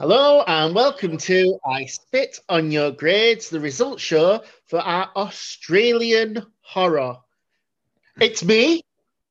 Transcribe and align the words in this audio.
Hello 0.00 0.44
and 0.46 0.76
welcome 0.76 1.16
to 1.16 1.58
I 1.66 1.86
Spit 1.86 2.38
on 2.48 2.70
Your 2.70 2.92
Grades, 2.92 3.50
the 3.50 3.58
result 3.58 3.98
show 3.98 4.44
for 4.68 4.78
our 4.78 5.10
Australian 5.16 6.46
horror. 6.60 7.16
It's 8.20 8.44
me, 8.44 8.82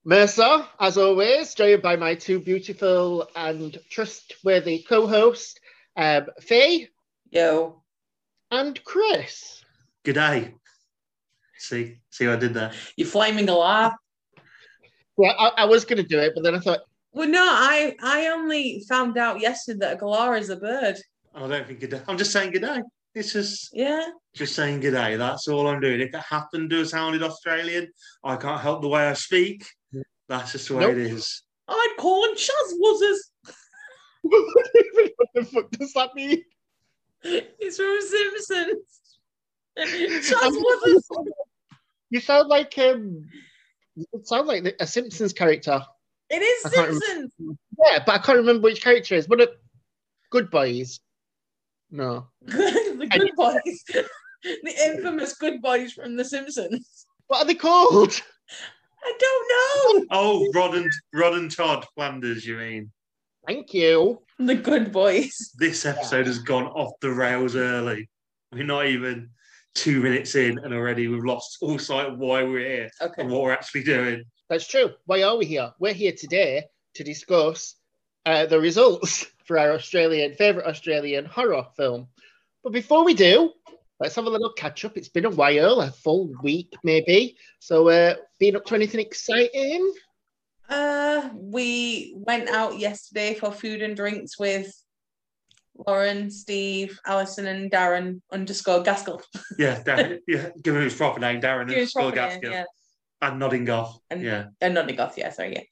Mercer, 0.03 0.67
as 0.77 0.97
always, 0.97 1.53
joined 1.53 1.81
by 1.81 1.95
my 1.95 2.15
two 2.15 2.41
beautiful 2.41 3.29
and 3.33 3.79
trustworthy 3.89 4.83
co-hosts, 4.83 5.55
um, 5.95 6.25
Faye 6.41 6.89
Yo. 7.31 7.81
and 8.51 8.83
Chris. 8.83 9.63
Good 10.03 10.15
day. 10.15 10.53
See, 11.59 11.99
see 12.09 12.27
what 12.27 12.35
I 12.35 12.39
did 12.39 12.53
there. 12.53 12.73
You're 12.97 13.07
flaming 13.07 13.47
alive. 13.47 13.93
Well, 15.15 15.33
I, 15.39 15.63
I 15.63 15.65
was 15.65 15.85
going 15.85 16.03
to 16.03 16.03
do 16.03 16.19
it, 16.19 16.33
but 16.35 16.43
then 16.43 16.55
I 16.55 16.59
thought, 16.59 16.81
Well, 17.17 17.27
no, 17.27 17.41
I 17.43 17.95
I 18.03 18.27
only 18.27 18.85
found 18.87 19.17
out 19.17 19.39
yesterday 19.39 19.79
that 19.79 19.93
a 19.95 19.97
galah 19.99 20.39
is 20.39 20.51
a 20.51 20.55
bird. 20.55 20.97
I 21.33 21.47
don't 21.47 21.65
think 21.65 21.79
g'day. 21.79 22.03
I'm 22.07 22.15
just 22.15 22.31
saying 22.31 22.53
g'day. 22.53 22.79
It's 23.15 23.33
just 23.33 23.71
Yeah. 23.73 24.05
just 24.35 24.53
saying 24.53 24.81
g'day. 24.81 25.17
That's 25.17 25.47
all 25.47 25.67
I'm 25.67 25.79
doing. 25.79 25.99
If 25.99 26.13
it 26.13 26.21
happened 26.21 26.69
to 26.69 26.77
have 26.77 26.89
sounded 26.89 27.23
Australian, 27.23 27.87
I 28.23 28.35
can't 28.35 28.61
help 28.61 28.83
the 28.83 28.87
way 28.89 29.07
I 29.07 29.13
speak. 29.13 29.65
That's 30.29 30.51
just 30.51 30.67
the 30.67 30.75
way 30.75 30.81
Nope. 30.81 30.91
it 30.91 30.97
is. 30.99 31.41
I'd 31.67 31.95
call 31.97 32.21
them 32.21 32.35
chazwuzzers. 32.35 33.17
what 34.21 35.27
the 35.33 35.45
fuck 35.45 35.71
does 35.71 35.93
that 35.93 36.13
mean? 36.13 36.43
It's 37.23 37.77
from 37.77 37.97
Simpsons. 37.99 39.11
Chazwuzzers. 40.29 41.25
You 42.11 42.19
sound 42.19 42.47
like 42.47 42.77
um, 42.77 43.25
you 43.95 44.05
sound 44.23 44.47
like 44.47 44.75
a 44.79 44.85
Simpsons 44.85 45.33
character. 45.33 45.81
It 46.29 46.41
is 46.41 46.65
I 46.65 46.69
can't 46.69 46.87
remember. 46.87 47.05
Simpsons. 47.05 47.57
Yeah, 47.85 48.03
but 48.05 48.15
I 48.15 48.17
can't 48.19 48.37
remember 48.37 48.63
which 48.63 48.81
character 48.81 49.15
it 49.15 49.19
is. 49.19 49.29
What 49.29 49.41
a 49.41 49.51
Good 50.29 50.49
Boys? 50.51 50.99
No. 51.89 52.27
the 52.41 53.07
good 53.09 53.31
boys. 53.35 53.83
The 54.43 54.73
infamous 54.85 55.33
good 55.35 55.61
boys 55.63 55.93
from 55.93 56.15
The 56.15 56.23
Simpsons. 56.23 57.05
What 57.25 57.39
are 57.41 57.45
they 57.45 57.55
called? 57.55 58.21
I 59.03 59.13
don't 59.19 59.99
know. 59.99 60.05
Oh, 60.11 60.47
Rod 60.53 60.75
and 60.75 60.89
Rod 61.11 61.33
and 61.33 61.51
Todd 61.51 61.85
Flanders, 61.95 62.45
you 62.45 62.55
mean? 62.55 62.91
Thank 63.47 63.73
you. 63.73 64.21
The 64.37 64.53
good 64.55 64.91
boys. 64.91 65.51
This 65.57 65.85
episode 65.85 66.27
has 66.27 66.37
gone 66.39 66.67
off 66.67 66.93
the 67.01 67.11
rails 67.11 67.55
early. 67.55 68.09
We're 68.51 68.63
not 68.63 68.85
even 68.85 69.31
two 69.73 70.01
minutes 70.01 70.35
in, 70.35 70.59
and 70.59 70.73
already 70.73 71.07
we've 71.07 71.25
lost 71.25 71.57
all 71.61 71.79
sight 71.79 72.05
of 72.07 72.19
why 72.19 72.43
we're 72.43 72.59
here 72.59 72.89
Okay. 73.01 73.23
and 73.23 73.31
what 73.31 73.41
we're 73.41 73.53
actually 73.53 73.83
doing. 73.83 74.23
That's 74.49 74.67
true. 74.67 74.91
Why 75.05 75.23
are 75.23 75.35
we 75.35 75.45
here? 75.45 75.73
We're 75.77 75.93
here 75.93 76.13
today 76.13 76.63
to 76.95 77.03
discuss 77.03 77.75
uh, 78.25 78.45
the 78.45 78.59
results 78.59 79.25
for 79.45 79.59
our 79.59 79.73
Australian 79.73 80.35
favourite 80.35 80.67
Australian 80.67 81.25
horror 81.25 81.65
film. 81.75 82.07
But 82.63 82.71
before 82.71 83.03
we 83.03 83.13
do, 83.13 83.51
let's 83.99 84.15
have 84.15 84.25
a 84.25 84.29
little 84.29 84.53
catch 84.53 84.85
up. 84.85 84.95
It's 84.95 85.09
been 85.09 85.25
a 85.25 85.29
while, 85.29 85.81
a 85.81 85.91
full 85.91 86.33
week 86.41 86.73
maybe. 86.81 87.35
So, 87.59 87.89
uh, 87.89 88.15
been 88.39 88.55
up 88.55 88.65
to 88.65 88.75
anything 88.75 89.01
exciting? 89.01 89.93
Uh, 90.69 91.29
we 91.33 92.13
went 92.15 92.49
out 92.49 92.79
yesterday 92.79 93.33
for 93.33 93.51
food 93.51 93.81
and 93.81 93.95
drinks 93.97 94.39
with 94.39 94.71
Lauren, 95.85 96.31
Steve, 96.31 96.99
Alison, 97.05 97.47
and 97.47 97.69
Darren 97.69 98.21
underscore 98.31 98.81
Gaskell. 98.81 99.21
Yeah, 99.57 99.81
Darren, 99.83 100.19
yeah, 100.27 100.49
give 100.61 100.75
him 100.75 100.83
his 100.83 100.95
proper 100.95 101.19
name, 101.19 101.41
Darren 101.41 101.61
underscore 101.61 101.81
his 101.81 101.93
proper 101.93 102.15
name, 102.15 102.41
Gaskell. 102.41 102.51
yeah. 102.51 102.63
And 103.21 103.39
nodding 103.39 103.69
off. 103.69 103.97
And- 104.09 104.21
yeah, 104.21 104.45
And 104.61 104.73
nodding 104.73 104.99
off, 104.99 105.17
yeah, 105.17 105.31
sorry, 105.31 105.53
yeah. 105.53 105.63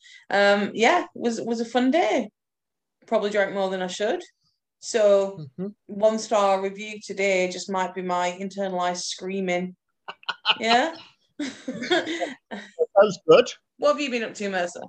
Um, 0.53 0.71
yeah, 0.73 1.05
was 1.13 1.39
was 1.41 1.59
a 1.61 1.65
fun 1.65 1.91
day. 1.91 2.29
Probably 3.05 3.29
drank 3.29 3.53
more 3.53 3.69
than 3.69 3.81
I 3.81 3.87
should. 3.87 4.21
So 4.79 5.47
Mhm. 5.59 5.73
one 5.87 6.19
star 6.19 6.61
review 6.61 6.99
today 7.03 7.49
just 7.49 7.69
might 7.69 7.93
be 7.95 8.01
my 8.01 8.31
internalized 8.39 9.03
screaming. 9.03 9.75
Yeah. 10.59 10.95
Sounds 11.39 13.19
good. 13.27 13.51
what 13.77 13.93
have 13.93 13.99
you 14.01 14.09
been 14.09 14.23
up 14.23 14.33
to, 14.35 14.49
Mercer? 14.49 14.81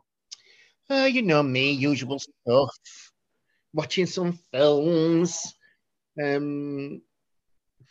Uh, 0.88 1.08
you 1.10 1.22
know 1.22 1.42
me, 1.42 1.72
usual 1.72 2.18
stuff. 2.18 3.12
Watching 3.72 4.06
some 4.06 4.38
films. 4.52 5.54
Um, 6.22 7.02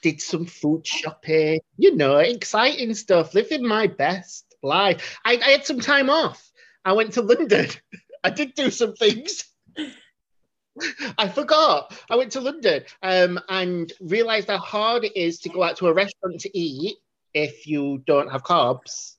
did 0.02 0.22
some 0.22 0.46
food 0.46 0.86
shopping. 0.88 1.60
You 1.78 1.96
know, 1.96 2.18
exciting 2.18 2.94
stuff. 2.94 3.34
Living 3.34 3.66
my 3.68 3.88
best 3.88 4.55
life. 4.66 5.18
I, 5.24 5.40
I 5.44 5.52
had 5.52 5.66
some 5.66 5.80
time 5.80 6.10
off. 6.10 6.50
I 6.84 6.94
went 6.94 7.14
to 7.14 7.22
London. 7.22 7.68
I 8.24 8.30
did 8.30 8.56
do 8.56 8.72
some 8.72 8.94
things. 8.94 9.46
I 11.18 11.30
forgot. 11.30 11.98
I 12.10 12.16
went 12.16 12.34
to 12.34 12.42
London 12.42 12.84
um, 13.02 13.40
and 13.50 13.92
realized 14.02 14.50
how 14.50 14.58
hard 14.58 15.04
it 15.04 15.16
is 15.16 15.40
to 15.40 15.50
go 15.50 15.64
out 15.64 15.78
to 15.78 15.88
a 15.88 15.94
restaurant 15.94 16.40
to 16.42 16.58
eat 16.58 16.98
if 17.34 17.68
you 17.68 18.04
don't 18.06 18.32
have 18.32 18.44
carbs. 18.44 19.16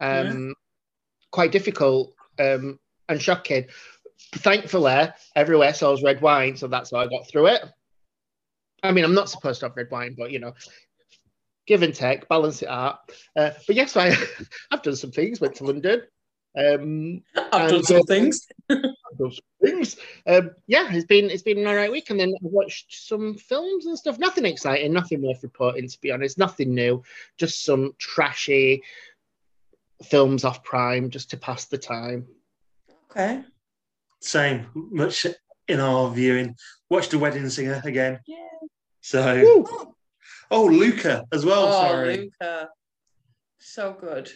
Um, 0.00 0.54
Quite 1.30 1.52
difficult 1.52 2.14
um, 2.38 2.78
and 3.08 3.20
shocking. 3.20 3.66
Thankfully, 4.36 5.08
everywhere 5.34 5.74
sells 5.74 6.02
red 6.02 6.20
wine, 6.20 6.56
so 6.56 6.68
that's 6.68 6.92
how 6.92 6.98
I 6.98 7.08
got 7.08 7.28
through 7.28 7.48
it. 7.48 7.64
I 8.82 8.92
mean, 8.92 9.04
I'm 9.04 9.14
not 9.14 9.28
supposed 9.28 9.60
to 9.60 9.66
have 9.66 9.76
red 9.76 9.90
wine, 9.90 10.14
but 10.16 10.30
you 10.30 10.38
know, 10.38 10.52
give 11.66 11.82
and 11.82 11.94
take, 11.94 12.28
balance 12.28 12.62
it 12.62 12.68
out. 12.68 12.98
Uh, 13.36 13.50
but 13.66 13.76
yes, 13.76 13.96
I, 13.96 14.14
I've 14.70 14.82
done 14.82 14.96
some 14.96 15.12
things. 15.12 15.40
Went 15.40 15.56
to 15.56 15.64
London. 15.64 16.02
Um, 16.56 17.22
I've 17.36 17.70
done 17.70 17.82
some 17.82 17.98
uh, 17.98 18.04
things. 18.06 18.46
those 19.18 19.40
things. 19.62 19.96
Um, 20.26 20.52
yeah, 20.66 20.92
it's 20.92 21.06
been 21.06 21.30
it's 21.30 21.42
been 21.42 21.58
an 21.58 21.66
alright 21.66 21.90
week, 21.90 22.10
and 22.10 22.20
then 22.20 22.30
I 22.30 22.38
watched 22.42 23.06
some 23.06 23.34
films 23.34 23.86
and 23.86 23.98
stuff. 23.98 24.18
Nothing 24.18 24.44
exciting, 24.44 24.92
nothing 24.92 25.22
worth 25.22 25.42
reporting, 25.42 25.88
to 25.88 26.00
be 26.00 26.12
honest. 26.12 26.38
Nothing 26.38 26.74
new, 26.74 27.02
just 27.38 27.64
some 27.64 27.94
trashy 27.98 28.82
films 30.04 30.44
off 30.44 30.62
Prime 30.62 31.10
just 31.10 31.30
to 31.30 31.36
pass 31.36 31.66
the 31.66 31.78
time. 31.78 32.26
Okay. 33.10 33.42
same. 34.20 34.66
Much 34.74 35.26
in 35.68 35.80
our 35.80 36.10
viewing. 36.10 36.56
Watched 36.90 37.12
The 37.12 37.18
Wedding 37.18 37.48
Singer 37.48 37.80
again. 37.84 38.20
Yeah. 38.26 38.36
So, 39.00 39.42
Woo! 39.42 39.93
Oh, 40.54 40.66
Luca 40.66 41.24
as 41.32 41.44
well. 41.44 41.68
oh, 41.68 41.72
sorry. 41.72 42.16
Luca. 42.16 42.68
So 43.58 43.96
good. 43.98 44.30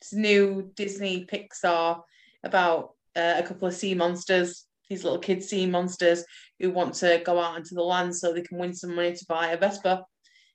It's 0.00 0.12
new 0.12 0.70
Disney 0.76 1.26
Pixar 1.26 2.00
about 2.44 2.90
uh, 3.16 3.34
a 3.38 3.42
couple 3.42 3.66
of 3.66 3.74
sea 3.74 3.94
monsters, 3.94 4.66
these 4.88 5.04
little 5.04 5.18
kid 5.18 5.42
sea 5.42 5.66
monsters 5.66 6.24
who 6.60 6.70
want 6.70 6.94
to 6.94 7.20
go 7.24 7.40
out 7.40 7.56
into 7.56 7.74
the 7.74 7.82
land 7.82 8.14
so 8.14 8.32
they 8.32 8.42
can 8.42 8.58
win 8.58 8.74
some 8.74 8.94
money 8.94 9.14
to 9.14 9.26
buy 9.28 9.48
a 9.48 9.56
Vespa 9.56 10.04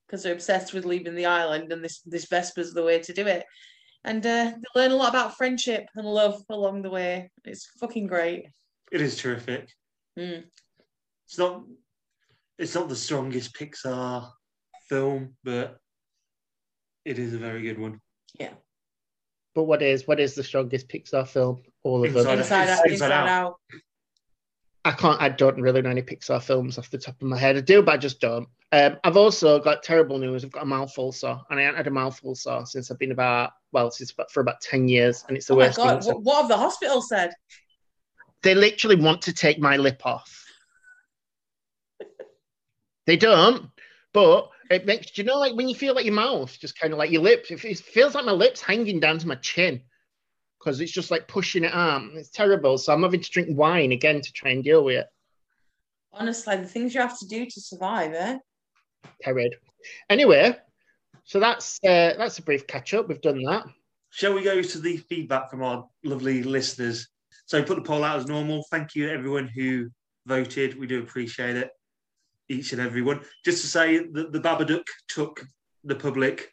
because 0.07 0.23
they're 0.23 0.33
obsessed 0.33 0.73
with 0.73 0.85
leaving 0.85 1.16
the 1.16 1.25
island 1.25 1.72
and 1.72 1.83
this, 1.83 2.01
this 2.01 2.28
Vespa's 2.28 2.73
the 2.73 2.83
way 2.83 3.00
to 3.00 3.13
do 3.13 3.28
it. 3.28 3.45
And 4.06 4.25
uh, 4.25 4.51
they 4.51 4.81
learn 4.81 4.91
a 4.91 4.95
lot 4.95 5.09
about 5.09 5.38
friendship 5.38 5.85
and 5.95 6.06
love 6.06 6.41
along 6.50 6.81
the 6.81 6.89
way. 6.89 7.31
It's 7.45 7.69
fucking 7.79 8.07
great. 8.07 8.47
It 8.91 9.01
is 9.01 9.17
terrific. 9.17 9.69
Mm. 10.19 10.44
It's 11.25 11.38
not. 11.38 11.63
It's 12.59 12.75
not 12.75 12.89
the 12.89 12.95
strongest 12.95 13.55
Pixar 13.55 14.29
film, 14.89 15.35
but 15.43 15.77
it 17.05 17.19
is 17.19 17.33
a 17.33 17.37
very 17.37 17.61
good 17.61 17.79
one. 17.79 17.99
Yeah. 18.39 18.51
But 19.55 19.63
what 19.63 19.81
is 19.81 20.07
what 20.07 20.19
is 20.19 20.35
the 20.35 20.43
strongest 20.43 20.87
Pixar 20.89 21.27
film? 21.27 21.61
All 21.83 22.03
of 22.05 22.13
them. 22.13 22.21
Inside 22.21 22.37
Inside, 22.39 22.69
Out. 22.69 22.79
out, 22.79 22.85
Inside 22.87 22.91
inside 22.91 23.11
Out. 23.11 23.27
out. 23.27 23.55
I 24.85 24.91
can't. 24.91 25.21
I 25.21 25.29
don't 25.29 25.61
really 25.61 25.81
know 25.81 25.89
any 25.91 26.01
Pixar 26.01 26.41
films 26.41 26.77
off 26.77 26.89
the 26.89 26.97
top 26.97 27.21
of 27.21 27.27
my 27.27 27.37
head. 27.37 27.55
I 27.55 27.61
do, 27.61 27.81
but 27.81 27.93
I 27.93 27.97
just 27.97 28.19
don't. 28.19 28.47
Um, 28.71 28.97
I've 29.03 29.15
also 29.17 29.59
got 29.59 29.83
terrible 29.83 30.17
news. 30.17 30.43
I've 30.43 30.51
got 30.51 30.63
a 30.63 30.65
mouthful 30.65 31.11
sore, 31.11 31.41
and 31.49 31.59
I 31.59 31.63
haven't 31.63 31.77
had 31.77 31.87
a 31.87 31.91
mouthful 31.91 32.35
sore 32.35 32.65
since 32.65 32.91
I've 32.91 32.99
been 32.99 33.11
about 33.11 33.51
well, 33.71 33.91
since 33.91 34.11
about, 34.11 34.31
for 34.31 34.41
about 34.41 34.59
ten 34.61 34.87
years, 34.87 35.23
and 35.27 35.37
it's 35.37 35.45
the 35.45 35.53
Oh 35.53 35.57
worst 35.57 35.77
thing. 35.77 35.85
god, 35.85 36.05
what, 36.05 36.23
what 36.23 36.41
have 36.41 36.47
the 36.49 36.57
hospital 36.57 37.01
said? 37.01 37.31
they 38.41 38.53
literally 38.53 38.97
want 38.97 39.21
to 39.21 39.31
take 39.31 39.57
my 39.57 39.77
lip 39.77 40.01
off. 40.06 40.43
They 43.05 43.17
don't, 43.17 43.69
but 44.13 44.50
it 44.69 44.85
makes 44.85 45.11
do 45.11 45.21
you 45.21 45.27
know 45.27 45.38
like 45.38 45.55
when 45.55 45.69
you 45.69 45.75
feel 45.75 45.94
like 45.94 46.05
your 46.05 46.13
mouth 46.13 46.57
just 46.59 46.79
kind 46.79 46.94
of 46.94 47.00
like 47.00 47.11
your 47.11 47.21
lips. 47.21 47.51
It 47.51 47.63
it 47.63 47.79
feels 47.79 48.15
like 48.15 48.25
my 48.25 48.31
lips 48.31 48.61
hanging 48.61 49.00
down 49.00 49.19
to 49.19 49.27
my 49.27 49.35
chin 49.35 49.81
because 50.59 50.79
it's 50.79 50.91
just 50.91 51.11
like 51.11 51.27
pushing 51.27 51.63
it 51.63 51.73
out. 51.73 52.03
It's 52.13 52.29
terrible. 52.29 52.77
So 52.77 52.94
I'm 52.94 53.03
having 53.03 53.21
to 53.21 53.29
drink 53.29 53.50
wine 53.51 53.91
again 53.91 54.21
to 54.21 54.31
try 54.33 54.51
and 54.51 54.63
deal 54.63 54.83
with 54.83 54.97
it. 54.97 55.07
Honestly, 56.13 56.55
the 56.57 56.67
things 56.67 56.94
you 56.94 57.01
have 57.01 57.17
to 57.19 57.27
do 57.27 57.45
to 57.45 57.61
survive, 57.61 58.13
eh? 58.13 58.38
Terrible. 59.21 59.49
Anyway, 60.09 60.56
so 61.25 61.39
that's 61.39 61.79
uh, 61.83 62.13
that's 62.17 62.39
a 62.39 62.44
brief 62.44 62.67
catch 62.67 62.94
up. 62.94 63.09
We've 63.09 63.21
done 63.21 63.44
that. 63.44 63.65
Shall 64.11 64.33
we 64.33 64.44
go 64.44 64.61
to 64.61 64.79
the 64.79 64.97
feedback 64.97 65.49
from 65.49 65.63
our 65.63 65.85
lovely 66.03 66.44
listeners? 66.44 67.07
So 67.45 67.63
put 67.63 67.75
the 67.75 67.81
poll 67.81 68.03
out 68.03 68.19
as 68.19 68.27
normal. 68.27 68.63
Thank 68.69 68.95
you 68.95 69.09
everyone 69.09 69.47
who 69.47 69.89
voted. 70.27 70.79
We 70.79 70.88
do 70.88 71.01
appreciate 71.01 71.57
it, 71.57 71.71
each 72.50 72.74
and 72.74 72.81
every 72.81 73.01
one. 73.01 73.22
Just 73.45 73.62
to 73.62 73.68
say 73.68 73.98
that 73.98 74.31
the 74.31 74.40
Babadook 74.40 74.84
took 75.07 75.44
the 75.84 75.95
public 75.95 76.50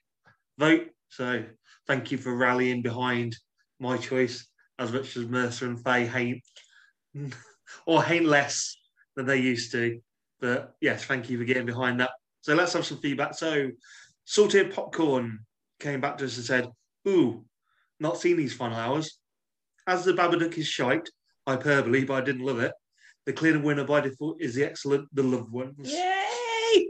vote. 0.58 0.88
So 1.08 1.44
thank 1.86 2.12
you 2.12 2.18
for 2.18 2.36
rallying 2.36 2.82
behind 2.82 3.36
my 3.78 3.96
choice 3.96 4.46
as 4.78 4.92
much 4.92 5.16
as 5.16 5.26
Mercer 5.26 5.66
and 5.66 5.82
Faye 5.82 6.06
hate 6.06 6.42
or 7.86 8.02
hate 8.02 8.24
less 8.24 8.76
than 9.16 9.26
they 9.26 9.38
used 9.38 9.72
to. 9.72 10.00
But 10.40 10.74
yes, 10.80 11.04
thank 11.04 11.28
you 11.28 11.38
for 11.38 11.44
getting 11.44 11.66
behind 11.66 12.00
that. 12.00 12.10
So 12.42 12.54
let's 12.54 12.72
have 12.72 12.86
some 12.86 12.98
feedback. 12.98 13.34
So 13.34 13.70
salted 14.24 14.72
popcorn 14.72 15.40
came 15.78 16.00
back 16.00 16.18
to 16.18 16.24
us 16.24 16.36
and 16.36 16.46
said, 16.46 16.68
"Ooh, 17.06 17.44
not 17.98 18.18
seen 18.18 18.36
these 18.36 18.54
final 18.54 18.78
hours. 18.78 19.18
As 19.86 20.04
the 20.04 20.12
Babadook 20.12 20.56
is 20.56 20.66
shite, 20.66 21.08
hyperbole, 21.46 22.04
but 22.04 22.14
I 22.14 22.20
didn't 22.22 22.44
love 22.44 22.60
it. 22.60 22.72
The 23.26 23.32
clear 23.32 23.58
winner 23.58 23.84
by 23.84 24.00
default 24.00 24.40
is 24.40 24.54
the 24.54 24.64
excellent 24.64 25.08
The 25.14 25.22
Loved 25.22 25.50
Ones. 25.52 25.92
Yay! 25.92 26.88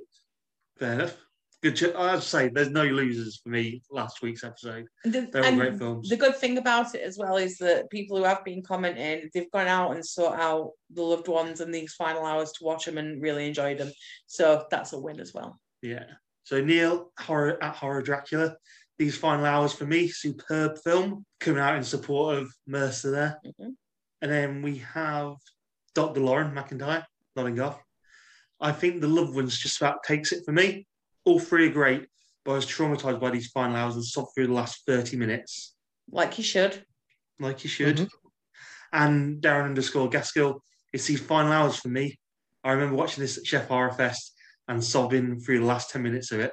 Fair 0.79 0.93
enough. 0.95 1.17
Good. 1.63 1.77
Ch- 1.77 1.95
I'd 1.95 2.23
say 2.23 2.49
there's 2.49 2.71
no 2.71 2.85
losers 2.85 3.37
for 3.43 3.51
me 3.51 3.83
last 3.91 4.23
week's 4.23 4.45
episode. 4.45 4.87
The, 5.05 5.29
They're 5.31 5.43
all 5.43 5.49
and 5.49 5.59
great 5.59 5.77
films. 5.77 6.09
the 6.09 6.17
good 6.17 6.37
thing 6.37 6.57
about 6.57 6.95
it 6.95 7.03
as 7.03 7.19
well 7.19 7.37
is 7.37 7.59
that 7.59 7.91
people 7.91 8.17
who 8.17 8.25
have 8.25 8.43
been 8.45 8.63
commenting, 8.63 9.29
they've 9.35 9.51
gone 9.51 9.67
out 9.67 9.91
and 9.93 10.05
sought 10.07 10.41
out 10.41 10.71
the 10.95 11.03
loved 11.03 11.29
ones 11.29 11.61
in 11.61 11.71
these 11.71 11.93
final 11.95 12.25
hours 12.25 12.53
to 12.53 12.65
watch 12.65 12.87
them 12.87 12.97
and 12.97 13.21
really 13.21 13.47
enjoyed 13.47 13.77
them. 13.77 13.93
So 14.27 14.65
that's 14.71 14.95
a 14.95 14.99
win 14.99 15.21
as 15.21 15.35
well. 15.35 15.61
Yeah. 15.83 16.05
So 16.45 16.63
Neil 16.65 17.13
horror 17.19 17.63
at 17.63 17.77
Horror 17.77 18.01
Dracula. 18.03 18.57
These 18.99 19.19
final 19.19 19.45
hours 19.45 19.75
for 19.75 19.85
me, 19.85 20.09
superb 20.09 20.79
film 20.83 21.27
coming 21.41 21.61
out 21.61 21.77
in 21.77 21.85
support 21.85 22.39
of 22.39 22.51
Mercer 22.67 23.11
there. 23.11 23.41
Mhm. 23.45 23.75
And 24.23 24.31
then 24.33 24.63
we 24.63 24.79
have 24.79 25.35
Dr. 25.95 26.21
Lauren 26.21 26.53
McIntyre, 26.55 27.05
nodding 27.37 27.61
off. 27.61 27.81
I 28.61 28.73
think 28.73 29.01
the 29.01 29.09
loved 29.09 29.35
ones 29.35 29.59
just 29.59 29.81
about 29.81 30.03
takes 30.05 30.33
it 30.33 30.45
for 30.45 30.53
me. 30.53 30.87
All 31.25 31.41
three 31.41 31.69
are 31.69 31.73
great, 31.73 32.07
but 32.45 32.53
I 32.53 32.57
was 32.57 32.67
traumatized 32.67 33.21
by 33.21 33.31
these 33.31 33.49
final 33.49 33.77
hours 33.77 33.95
and 33.95 34.05
sobbed 34.05 34.31
through 34.35 34.49
the 34.49 34.53
last 34.53 34.85
30 34.87 35.17
minutes, 35.17 35.75
Like 36.11 36.39
you 36.39 36.45
should. 36.45 36.85
like 37.39 37.65
you 37.65 37.71
should. 37.71 37.97
Mhm. 37.97 38.09
And 38.93 39.43
Darren 39.43 39.65
underscore 39.67 40.09
Gaskell, 40.09 40.63
it's 40.93 41.07
these 41.07 41.21
final 41.21 41.53
hours 41.53 41.77
for 41.77 41.89
me. 41.89 42.19
I 42.65 42.73
remember 42.73 42.97
watching 42.97 43.23
this 43.23 43.39
at 43.39 43.47
Chef 43.47 43.69
Horror 43.69 43.93
Fest 43.93 44.35
and 44.69 44.83
sobbing 44.85 45.41
through 45.41 45.61
the 45.61 45.65
last 45.65 45.91
10 45.91 46.03
minutes 46.03 46.33
of 46.33 46.41
it. 46.41 46.53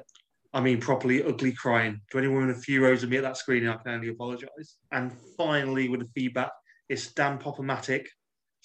I 0.53 0.61
mean, 0.61 0.79
properly 0.79 1.23
ugly 1.23 1.51
crying. 1.51 2.01
To 2.11 2.17
anyone 2.17 2.43
in 2.43 2.51
a 2.51 2.55
few 2.59 2.83
rows 2.83 3.03
of 3.03 3.09
me 3.09 3.17
at 3.17 3.23
that 3.23 3.37
screening, 3.37 3.69
I 3.69 3.75
can 3.77 3.91
only 3.95 4.07
apologise. 4.09 4.77
And 4.91 5.11
finally, 5.35 5.89
with 5.89 5.99
the 5.99 6.07
feedback, 6.15 6.51
it's 6.87 7.11
Dan 7.13 7.37
Popomatic 7.37 8.09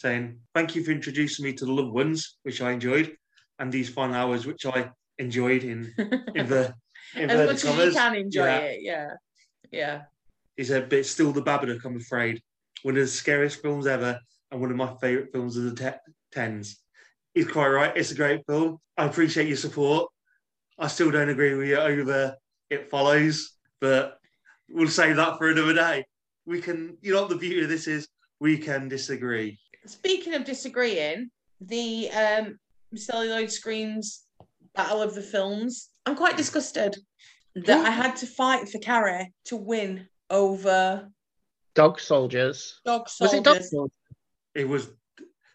saying, 0.02 0.38
Thank 0.54 0.75
you 0.75 0.84
for 0.84 0.90
introducing 0.90 1.44
me 1.44 1.52
to 1.54 1.64
the 1.64 1.72
loved 1.72 1.93
ones, 1.93 2.37
which 2.43 2.60
I 2.60 2.72
enjoyed, 2.72 3.16
and 3.58 3.70
these 3.72 3.88
fun 3.88 4.12
hours, 4.14 4.46
which 4.46 4.66
I 4.66 4.90
enjoyed 5.19 5.62
in, 5.64 5.93
in 6.34 6.46
the 6.49 6.75
as 7.14 7.22
inverted 7.22 7.46
much 7.46 7.64
as 7.64 7.64
you 7.64 7.93
can 7.93 8.14
enjoy 8.16 8.44
Yeah. 8.46 8.58
it. 8.58 8.78
Yeah. 8.82 9.10
Yeah. 9.70 10.02
He 10.56 10.64
said, 10.64 10.88
but 10.90 10.99
it's 10.99 11.10
still 11.10 11.32
the 11.32 11.40
Babadook, 11.43 11.84
I'm 11.84 11.96
afraid. 11.96 12.43
One 12.82 12.96
of 12.96 13.00
the 13.02 13.06
scariest 13.06 13.62
films 13.62 13.87
ever, 13.87 14.19
and 14.50 14.60
one 14.60 14.70
of 14.70 14.76
my 14.76 14.93
favourite 15.00 15.32
films 15.32 15.56
of 15.56 15.64
the 15.64 15.75
te- 15.90 15.99
tens. 16.32 16.78
He's 17.32 17.46
quite 17.46 17.69
right. 17.69 17.96
It's 17.96 18.10
a 18.10 18.16
great 18.16 18.43
film. 18.46 18.78
I 18.98 19.06
appreciate 19.06 19.46
your 19.48 19.56
support. 19.56 20.10
I 20.78 20.88
still 20.88 21.10
don't 21.10 21.31
agree 21.31 21.55
with 21.55 21.69
you 21.69 21.76
over 21.76 22.34
It 22.69 22.90
Follows, 22.90 23.52
but 23.81 24.19
we'll 24.69 24.88
save 24.88 25.16
that 25.16 25.38
for 25.38 25.48
another 25.48 25.72
day. 25.75 26.05
We 26.44 26.60
can, 26.60 26.98
you 27.00 27.14
know 27.14 27.20
what 27.22 27.31
the 27.31 27.37
beauty 27.37 27.62
of 27.62 27.69
this 27.69 27.87
is? 27.87 28.08
We 28.40 28.58
can 28.58 28.88
disagree. 28.88 29.58
Speaking 29.87 30.34
of 30.34 30.44
disagreeing, 30.44 31.31
the 31.61 32.11
um, 32.11 32.58
celluloid 32.94 33.50
screams 33.50 34.25
battle 34.75 35.02
of 35.02 35.14
the 35.14 35.23
films. 35.23 35.90
I'm 36.06 36.17
quite 36.17 36.37
disgusted 36.37 36.96
that 37.55 37.87
I 37.87 37.90
had 37.90 38.17
to 38.17 38.26
fight 38.26 38.69
for 38.69 38.79
Carrie 38.79 39.32
to 39.46 39.56
win 39.56 40.06
over 40.31 41.08
Dog 41.75 42.00
soldiers. 42.00 42.81
Dog 42.84 43.08
Was 43.20 43.32
it 43.32 43.44
dog 43.44 43.62
soldiers? 43.62 43.96
It 44.55 44.69
was 44.69 44.90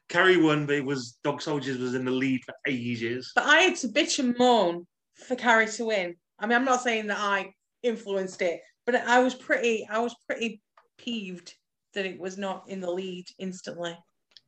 Carrie 0.09 0.37
won, 0.37 0.65
but 0.65 0.75
it 0.75 0.85
was 0.85 1.17
Dog 1.23 1.41
Soldiers 1.41 1.77
was 1.77 1.93
in 1.93 2.05
the 2.05 2.11
lead 2.11 2.43
for 2.45 2.53
ages. 2.65 3.31
But 3.35 3.45
I 3.45 3.57
had 3.59 3.75
to 3.77 3.89
bitch 3.89 4.19
and 4.19 4.37
moan 4.37 4.87
for 5.15 5.35
Carrie 5.35 5.67
to 5.67 5.85
win. 5.85 6.15
I 6.39 6.47
mean, 6.47 6.55
I'm 6.55 6.65
not 6.65 6.81
saying 6.81 7.07
that 7.07 7.19
I 7.19 7.51
influenced 7.83 8.41
it, 8.41 8.61
but 8.85 8.95
I 8.95 9.19
was 9.19 9.35
pretty, 9.35 9.87
I 9.89 9.99
was 9.99 10.15
pretty 10.27 10.61
peeved 10.97 11.53
that 11.93 12.05
it 12.05 12.19
was 12.19 12.37
not 12.37 12.63
in 12.67 12.79
the 12.79 12.89
lead 12.89 13.25
instantly. 13.37 13.97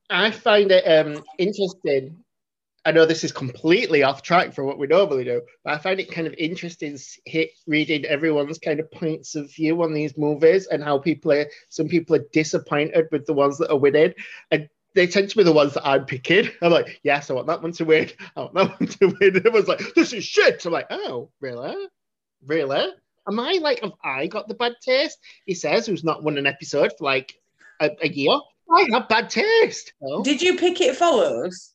I 0.10 0.32
find 0.32 0.72
it 0.72 0.84
um, 0.86 1.24
interesting. 1.38 2.24
I 2.86 2.92
know 2.92 3.06
this 3.06 3.24
is 3.24 3.32
completely 3.32 4.04
off 4.04 4.24
track 4.24 4.54
for 4.54 4.64
what 4.64 4.80
we 4.80 4.88
normally 4.88 5.26
do, 5.26 5.42
but 5.64 5.74
I 5.74 5.78
find 5.78 6.00
it 6.00 6.12
kind 6.12 6.26
of 6.26 6.34
interesting 6.38 6.98
hit, 7.26 7.52
reading 7.68 8.06
everyone's 8.06 8.58
kind 8.58 8.80
of 8.80 8.92
points 8.92 9.36
of 9.36 9.54
view 9.54 9.84
on 9.84 9.94
these 9.94 10.18
movies 10.18 10.68
and 10.68 10.84
how 10.84 10.98
people 10.98 11.32
are. 11.34 11.46
Some 11.68 11.88
people 11.88 12.16
are 12.16 12.26
disappointed 12.34 13.08
with 13.12 13.26
the 13.26 13.34
ones 13.34 13.58
that 13.58 13.70
are 13.70 13.78
winning, 13.78 14.14
and 14.50 14.70
they 14.96 15.08
tend 15.08 15.30
to 15.30 15.38
be 15.38 15.44
the 15.44 15.52
ones 15.52 15.74
that 15.74 15.86
I'm 15.86 16.06
picking. 16.06 16.50
I'm 16.62 16.72
like, 16.72 17.00
yes, 17.04 17.30
I 17.30 17.34
want 17.34 17.48
that 17.48 17.62
one 17.62 17.74
to 17.74 17.86
win. 17.86 18.10
I 18.36 18.40
want 18.40 18.54
that 18.56 18.70
one 18.80 18.90
to 18.90 19.16
win. 19.20 19.36
Everyone's 19.38 19.68
like, 19.68 19.94
this 19.94 20.14
is 20.14 20.24
shit. 20.24 20.66
I'm 20.66 20.72
like, 20.72 20.88
oh, 20.90 21.30
really, 21.42 21.76
really? 22.46 22.94
Am 23.28 23.40
I 23.40 23.60
like, 23.62 23.82
have 23.82 23.94
I 24.04 24.26
got 24.28 24.48
the 24.48 24.56
bad 24.56 24.74
taste? 24.82 25.20
He 25.46 25.54
says, 25.54 25.86
who's 25.86 26.04
not 26.04 26.24
won 26.24 26.38
an 26.38 26.48
episode 26.48 26.94
for 26.98 27.04
like 27.04 27.34
a, 27.80 27.92
a 28.02 28.08
year. 28.08 28.40
I 28.72 28.88
have 28.92 29.08
bad 29.10 29.30
taste. 29.30 29.94
No. 30.02 30.24
Did 30.24 30.42
you 30.42 30.58
pick 30.58 30.80
it 30.82 30.96
follows? 30.96 31.74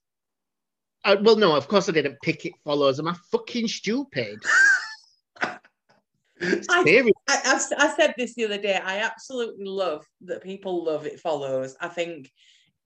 Uh, 1.05 1.17
well, 1.23 1.37
no, 1.37 1.55
of 1.55 1.69
course 1.69 1.89
I 1.89 1.93
didn't 1.93 2.19
pick 2.23 2.47
it 2.47 2.55
follows. 2.65 2.99
Am 2.99 3.09
I 3.09 3.15
fucking 3.31 3.69
stupid? 3.69 4.39
I, 6.41 7.11
I, 7.29 7.61
I 7.79 7.95
said 7.97 8.15
this 8.19 8.35
the 8.35 8.45
other 8.45 8.59
day. 8.61 8.77
I 8.83 8.99
absolutely 8.99 9.67
love 9.67 10.05
that 10.23 10.43
people 10.43 10.85
love 10.85 11.07
it 11.07 11.21
follows. 11.21 11.77
I 11.81 11.89
think, 11.89 12.31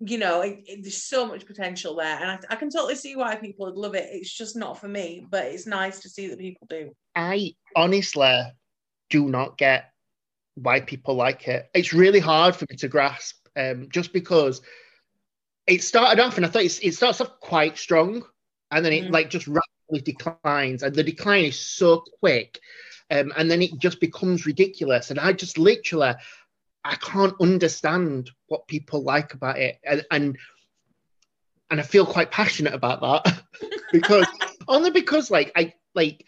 you 0.01 0.19
know, 0.19 0.43
it, 0.43 0.61
it- 0.67 0.83
there's 0.83 1.03
so 1.03 1.27
much 1.27 1.47
potential 1.47 1.97
there, 1.97 2.19
and 2.21 2.31
I, 2.31 2.39
I 2.51 2.57
can 2.57 2.71
totally 2.71 2.95
see 2.95 3.17
why 3.17 3.37
people 3.37 3.67
would 3.67 3.77
love 3.77 3.95
it. 3.95 4.09
It's 4.13 4.33
just 4.33 4.57
not 4.57 4.79
for 4.79 4.89
me, 4.89 5.27
but 5.29 5.47
it's 5.47 5.67
nice 5.67 6.01
to 6.01 6.09
see 6.09 6.29
that 6.29 6.39
people 6.39 6.67
do. 6.69 6.93
I 7.17 7.55
honestly 7.75 8.43
do 9.11 9.29
not 9.29 9.59
get 9.59 9.93
why 10.55 10.81
people 10.81 11.15
like 11.15 11.49
it. 11.49 11.69
It's 11.75 11.93
really 11.95 12.21
hard 12.21 12.55
for 12.55 12.67
me 12.69 12.77
to 12.77 12.89
grasp, 12.89 13.37
um, 13.59 13.89
just 13.91 14.13
because 14.13 14.63
it 15.67 15.83
started 15.83 16.23
off 16.23 16.37
and 16.37 16.47
I 16.47 16.49
thought 16.49 16.63
it 16.65 16.95
starts 16.95 17.21
off 17.21 17.41
quite 17.41 17.79
strong, 17.79 18.25
and 18.71 18.85
then 18.85 18.93
it 18.93 19.05
Mhm. 19.05 19.13
like 19.13 19.31
just 19.31 19.49
rapidly 19.49 20.01
declines, 20.13 20.83
and 20.83 20.95
the 20.95 21.03
decline 21.03 21.47
is 21.47 21.59
so 21.59 22.05
quick, 22.21 22.61
um, 23.11 23.33
and 23.37 23.51
then 23.51 23.63
it 23.63 23.79
just 23.79 24.01
becomes 24.01 24.47
ridiculous. 24.47 25.11
And 25.11 25.19
I 25.21 25.33
just 25.33 25.59
literally, 25.59 26.15
I 26.85 26.95
can't 26.97 27.35
understand 27.41 28.31
what 28.47 28.67
people 28.69 29.03
like 29.03 29.35
about 29.35 29.59
it, 29.59 29.79
and 29.85 30.05
and, 30.11 30.39
and 31.71 31.81
I 31.81 31.83
feel 31.83 32.07
quite 32.07 32.31
passionate 32.31 32.75
about 32.75 33.01
that 33.01 33.43
because 33.93 34.27
only 34.69 34.91
because 34.91 35.31
like 35.31 35.53
I 35.57 35.75
like 35.95 36.25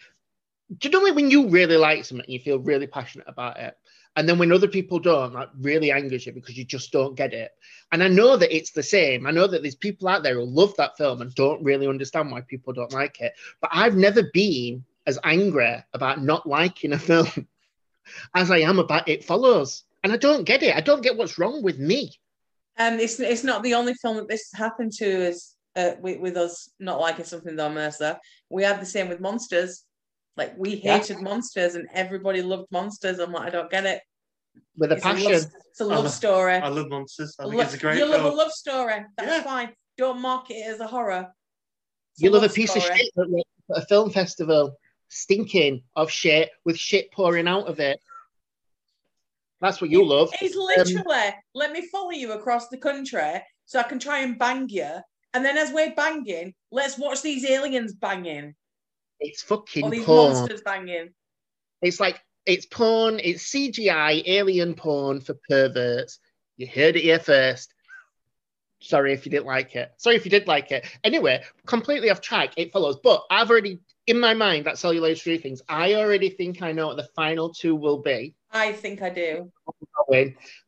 do 0.77 0.87
you 0.87 0.91
know 0.91 1.13
when 1.13 1.29
you 1.29 1.49
really 1.49 1.77
like 1.77 2.05
something 2.05 2.29
you 2.29 2.39
feel 2.39 2.59
really 2.59 2.87
passionate 2.87 3.27
about 3.27 3.59
it 3.59 3.75
and 4.15 4.27
then 4.27 4.37
when 4.37 4.51
other 4.51 4.67
people 4.67 4.99
don't 4.99 5.33
that 5.33 5.49
really 5.59 5.91
angers 5.91 6.25
you 6.25 6.33
because 6.33 6.57
you 6.57 6.65
just 6.65 6.91
don't 6.91 7.15
get 7.15 7.33
it. 7.33 7.51
And 7.91 8.03
i 8.03 8.07
know 8.07 8.37
that 8.37 8.55
it's 8.55 8.71
the 8.71 8.83
same. 8.83 9.25
I 9.25 9.31
know 9.31 9.47
that 9.47 9.61
there's 9.61 9.75
people 9.75 10.07
out 10.07 10.23
there 10.23 10.35
who 10.35 10.45
love 10.45 10.75
that 10.77 10.97
film 10.97 11.21
and 11.21 11.33
don't 11.35 11.63
really 11.63 11.87
understand 11.87 12.31
why 12.31 12.41
people 12.41 12.73
don't 12.73 12.93
like 12.93 13.21
it. 13.21 13.33
But 13.61 13.71
i've 13.73 13.95
never 13.95 14.23
been 14.33 14.83
as 15.07 15.19
angry 15.23 15.83
about 15.93 16.21
not 16.21 16.47
liking 16.47 16.93
a 16.93 16.99
film 16.99 17.47
as 18.35 18.51
i 18.51 18.59
am 18.59 18.79
about 18.79 19.07
it 19.07 19.23
follows. 19.23 19.83
And 20.03 20.11
i 20.11 20.17
don't 20.17 20.43
get 20.43 20.63
it. 20.63 20.75
I 20.75 20.81
don't 20.81 21.03
get 21.03 21.17
what's 21.17 21.37
wrong 21.37 21.63
with 21.63 21.79
me. 21.79 22.11
Um, 22.77 22.99
it's 22.99 23.19
it's 23.19 23.43
not 23.43 23.63
the 23.63 23.75
only 23.75 23.93
film 23.95 24.17
that 24.17 24.27
this 24.27 24.51
happened 24.53 24.93
to 24.93 25.05
is 25.05 25.55
uh, 25.75 25.91
with, 26.01 26.19
with 26.19 26.37
us 26.37 26.69
not 26.79 26.99
liking 26.99 27.25
something 27.25 27.55
though, 27.55 27.71
Mercer. 27.71 28.17
We 28.49 28.63
had 28.63 28.81
the 28.81 28.85
same 28.85 29.09
with 29.09 29.19
Monsters. 29.19 29.85
Like 30.37 30.53
we 30.57 30.75
Yeah. 30.75 30.97
hated 30.97 31.19
Monsters, 31.21 31.75
and 31.75 31.87
everybody 31.93 32.41
loved 32.41 32.71
Monsters. 32.71 33.19
I'm 33.19 33.31
like, 33.31 33.47
I 33.47 33.49
don't 33.49 33.69
get 33.69 33.85
it. 33.85 34.01
with 34.75 34.91
a 34.91 34.95
It's 34.95 35.03
passion 35.03 35.27
a 35.31 35.33
love, 35.35 35.45
it's 35.69 35.79
a 35.79 35.85
love 35.85 36.03
love- 36.05 36.13
story. 36.13 36.55
I 36.55 36.67
love 36.67 36.89
monsters. 36.89 37.35
I 37.39 37.43
think 37.43 37.55
Lo- 37.55 37.61
it's 37.61 37.73
a 37.73 37.77
great 37.77 37.97
you 37.97 38.05
love 38.05 38.21
film. 38.21 38.33
a 38.33 38.35
love 38.35 38.51
story. 38.51 39.05
That's 39.17 39.29
Yeah. 39.31 39.43
fine. 39.43 39.75
Don't 39.97 40.19
market 40.19 40.55
it 40.55 40.67
as 40.67 40.79
a 40.81 40.87
horror. 40.87 41.33
It's 42.13 42.21
you 42.21 42.29
love 42.31 42.43
a 42.43 42.47
love 42.47 42.55
piece 42.55 42.75
of 42.75 42.81
shit 42.81 43.09
at 43.17 43.23
at 43.77 43.83
a 43.83 43.85
film 43.85 44.09
festival, 44.09 44.75
stinking 45.07 45.83
of 45.95 46.11
shit 46.11 46.51
with 46.65 46.77
shit 46.77 47.11
pouring 47.13 47.47
out 47.47 47.67
of 47.69 47.79
it. 47.79 48.01
That's 49.61 49.79
what 49.79 49.89
you 49.89 50.03
love. 50.05 50.31
It's 50.41 50.55
um, 50.55 50.63
literally 50.63 51.33
let 51.53 51.71
me 51.71 51.87
follow 51.87 52.11
you 52.11 52.33
across 52.33 52.67
the 52.69 52.77
country 52.77 53.41
so 53.65 53.79
I 53.79 53.83
can 53.83 53.99
try 53.99 54.19
and 54.19 54.37
bang 54.37 54.67
you. 54.69 54.89
And 55.33 55.45
then 55.45 55.57
as 55.57 55.71
we're 55.71 55.93
banging, 55.95 56.55
let's 56.71 56.97
watch 56.97 57.21
these 57.21 57.45
aliens 57.45 57.93
banging 57.93 58.55
It's 59.21 59.43
or 59.43 59.57
fucking 59.57 59.89
these 59.89 60.05
porn. 60.05 60.33
monsters 60.33 60.61
banging. 60.61 61.13
It's 61.81 61.99
like 61.99 62.21
it's 62.45 62.65
porn. 62.65 63.19
It's 63.23 63.49
CGI 63.51 64.23
alien 64.25 64.73
porn 64.73 65.21
for 65.21 65.35
perverts. 65.47 66.19
You 66.57 66.67
heard 66.67 66.95
it 66.95 67.03
here 67.03 67.19
first. 67.19 67.73
Sorry 68.81 69.13
if 69.13 69.25
you 69.25 69.31
didn't 69.31 69.45
like 69.45 69.75
it. 69.75 69.91
Sorry 69.97 70.15
if 70.15 70.25
you 70.25 70.31
did 70.31 70.47
like 70.47 70.71
it. 70.71 70.85
Anyway, 71.03 71.43
completely 71.67 72.09
off 72.09 72.19
track. 72.19 72.53
It 72.57 72.73
follows, 72.73 72.97
but 73.03 73.23
I've 73.29 73.51
already 73.51 73.79
in 74.07 74.19
my 74.19 74.33
mind 74.33 74.65
that 74.65 74.79
celluloid 74.79 75.19
three 75.19 75.37
things. 75.37 75.61
I 75.69 75.93
already 75.93 76.29
think 76.29 76.63
I 76.63 76.71
know 76.71 76.87
what 76.87 76.97
the 76.97 77.07
final 77.15 77.53
two 77.53 77.75
will 77.75 77.99
be. 77.99 78.35
I 78.51 78.73
think 78.73 79.01
I 79.01 79.09
do. 79.09 79.51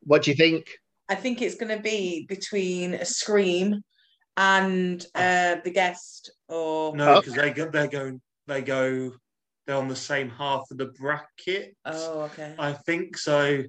What 0.04 0.24
do 0.24 0.32
you 0.32 0.38
think? 0.38 0.78
I 1.10 1.16
think 1.16 1.42
it's 1.42 1.56
going 1.56 1.76
to 1.76 1.84
be 1.84 2.26
between 2.28 2.94
a 2.94 3.06
Scream 3.06 3.84
and 4.38 5.06
uh, 5.14 5.58
the 5.64 5.72
guest, 5.72 6.32
or 6.48 6.96
No, 6.96 7.20
because 7.20 7.34
they 7.34 7.52
go, 7.52 7.70
they're 7.70 7.88
going, 7.88 8.22
they 8.48 8.62
go, 8.62 9.12
they're 9.66 9.76
on 9.78 9.88
the 9.88 9.96
same 9.96 10.30
half 10.30 10.64
of 10.72 10.78
the 10.78 10.88
bracket. 11.00 11.76
oh, 11.86 12.22
okay. 12.24 12.56
I 12.60 12.74
think 12.74 13.18
so. 13.18 13.64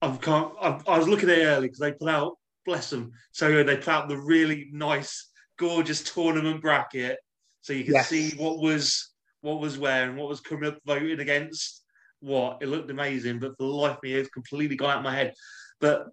I've 0.00 0.20
can't. 0.20 0.52
I've, 0.60 0.86
I 0.88 0.98
was 0.98 1.08
looking 1.08 1.28
at 1.28 1.38
it 1.38 1.44
early 1.44 1.66
because 1.66 1.80
they 1.80 1.92
put 1.92 2.08
out, 2.08 2.36
bless 2.64 2.90
them. 2.90 3.10
So 3.32 3.64
they 3.64 3.76
put 3.76 3.88
out 3.88 4.08
the 4.08 4.16
really 4.16 4.68
nice, 4.72 5.30
gorgeous 5.58 6.02
tournament 6.02 6.62
bracket, 6.62 7.18
so 7.62 7.72
you 7.72 7.84
can 7.84 7.94
Yes. 7.94 8.08
see 8.08 8.30
what 8.36 8.58
was 8.60 9.12
what 9.40 9.60
was 9.60 9.78
where 9.78 10.04
and 10.08 10.16
what 10.16 10.28
was 10.28 10.40
coming 10.40 10.68
up 10.70 10.78
voted 10.86 11.20
against 11.20 11.82
what. 12.20 12.58
It 12.62 12.68
looked 12.68 12.90
amazing, 12.90 13.40
but 13.40 13.56
for 13.56 13.64
the 13.64 13.72
life 13.72 13.96
of 13.96 14.02
me, 14.02 14.14
it's 14.14 14.28
completely 14.30 14.76
gone 14.76 14.90
out 14.90 14.98
of 14.98 15.04
my 15.04 15.14
head. 15.14 15.34
But 15.80 16.06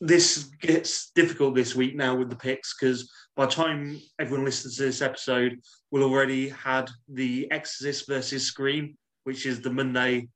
this 0.00 0.44
gets 0.60 1.10
difficult 1.14 1.54
this 1.54 1.74
week 1.74 1.96
now 1.96 2.14
with 2.14 2.30
the 2.30 2.36
picks 2.36 2.74
because 2.78 3.10
by 3.36 3.46
the 3.46 3.52
time 3.52 4.00
everyone 4.18 4.44
listens 4.44 4.76
to 4.76 4.84
this 4.84 5.02
episode, 5.02 5.60
we'll 5.90 6.04
already 6.04 6.48
had 6.50 6.90
the 7.08 7.50
Exorcist 7.50 8.06
versus 8.08 8.44
Scream, 8.44 8.96
which 9.24 9.46
is 9.46 9.60
the 9.60 9.70
Monday 9.70 10.28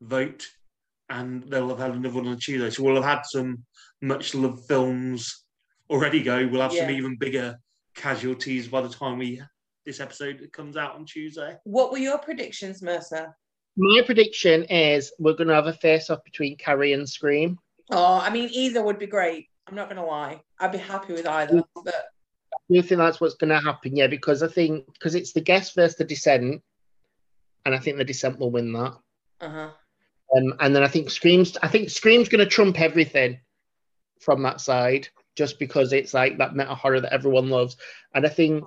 vote, 0.00 0.46
and 1.08 1.44
they'll 1.44 1.68
have 1.68 1.78
had 1.78 1.92
another 1.92 2.14
one 2.14 2.28
on 2.28 2.38
Tuesday. 2.38 2.70
So 2.70 2.82
we'll 2.82 2.96
have 2.96 3.04
had 3.04 3.22
some 3.24 3.64
much 4.02 4.34
loved 4.34 4.66
films 4.66 5.44
already 5.88 6.22
go. 6.22 6.46
We'll 6.46 6.62
have 6.62 6.72
some 6.72 6.90
even 6.90 7.16
bigger 7.16 7.56
casualties 7.94 8.68
by 8.68 8.82
the 8.82 8.88
time 8.88 9.18
we 9.18 9.40
this 9.86 10.00
episode 10.00 10.46
comes 10.52 10.76
out 10.76 10.96
on 10.96 11.06
Tuesday. 11.06 11.56
What 11.62 11.92
were 11.92 11.98
your 11.98 12.18
predictions, 12.18 12.82
Mercer? 12.82 13.34
My 13.76 14.02
prediction 14.04 14.64
is 14.64 15.12
we're 15.18 15.34
going 15.34 15.48
to 15.48 15.54
have 15.54 15.66
a 15.66 15.72
face 15.72 16.10
off 16.10 16.24
between 16.24 16.56
Carrie 16.56 16.92
and 16.92 17.08
Scream. 17.08 17.58
Oh, 17.90 18.18
I 18.18 18.30
mean, 18.30 18.48
either 18.52 18.82
would 18.82 18.98
be 18.98 19.06
great. 19.06 19.48
I'm 19.68 19.74
not 19.74 19.88
gonna 19.88 20.04
lie. 20.06 20.42
I'd 20.60 20.72
be 20.72 20.78
happy 20.78 21.12
with 21.12 21.26
either. 21.26 21.62
But 21.74 21.94
Do 22.68 22.74
you 22.74 22.82
think 22.82 22.98
that's 22.98 23.20
what's 23.20 23.34
going 23.34 23.50
to 23.50 23.60
happen? 23.60 23.96
Yeah, 23.96 24.06
because 24.08 24.42
I 24.42 24.48
think 24.48 24.92
because 24.92 25.14
it's 25.14 25.32
the 25.32 25.40
guest 25.40 25.74
versus 25.74 25.96
the 25.96 26.04
descent, 26.04 26.62
and 27.64 27.74
I 27.74 27.78
think 27.78 27.96
the 27.96 28.04
descent 28.04 28.38
will 28.38 28.50
win 28.50 28.72
that. 28.72 28.96
uh 29.40 29.48
huh. 29.48 29.70
Um, 30.36 30.54
and 30.58 30.74
then 30.74 30.82
I 30.82 30.88
think 30.88 31.10
Scream's 31.10 31.56
I 31.62 31.68
think 31.68 31.90
Scream's 31.90 32.28
going 32.28 32.44
to 32.44 32.50
trump 32.50 32.80
everything 32.80 33.38
from 34.20 34.42
that 34.42 34.60
side, 34.60 35.08
just 35.36 35.58
because 35.58 35.92
it's 35.92 36.14
like 36.14 36.38
that 36.38 36.56
meta 36.56 36.74
horror 36.74 37.00
that 37.00 37.12
everyone 37.12 37.48
loves. 37.50 37.76
And 38.14 38.26
I 38.26 38.28
think 38.28 38.64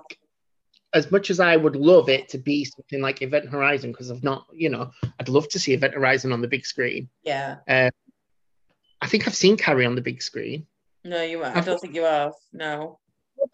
as 0.94 1.12
much 1.12 1.30
as 1.30 1.40
I 1.40 1.56
would 1.58 1.76
love 1.76 2.10
it 2.10 2.30
to 2.30 2.38
be 2.38 2.64
something 2.66 3.02
like 3.02 3.22
Event 3.22 3.50
Horizon, 3.50 3.92
because 3.92 4.10
I've 4.10 4.24
not, 4.24 4.46
you 4.54 4.70
know, 4.70 4.92
I'd 5.20 5.30
love 5.30 5.50
to 5.50 5.60
see 5.60 5.74
Event 5.74 5.94
Horizon 5.94 6.32
on 6.32 6.42
the 6.42 6.48
big 6.48 6.66
screen. 6.66 7.10
Yeah. 7.24 7.58
I 9.02 9.08
think 9.08 9.28
I've 9.28 9.36
seen 9.36 9.58
Carrie 9.58 9.86
on 9.86 9.96
the 9.96 10.02
big 10.02 10.22
screen. 10.22 10.66
No, 11.04 11.22
you. 11.22 11.44
Are. 11.44 11.56
I 11.56 11.62
don't 11.62 11.80
think 11.80 11.96
you 11.96 12.04
have. 12.04 12.34
No. 12.54 13.00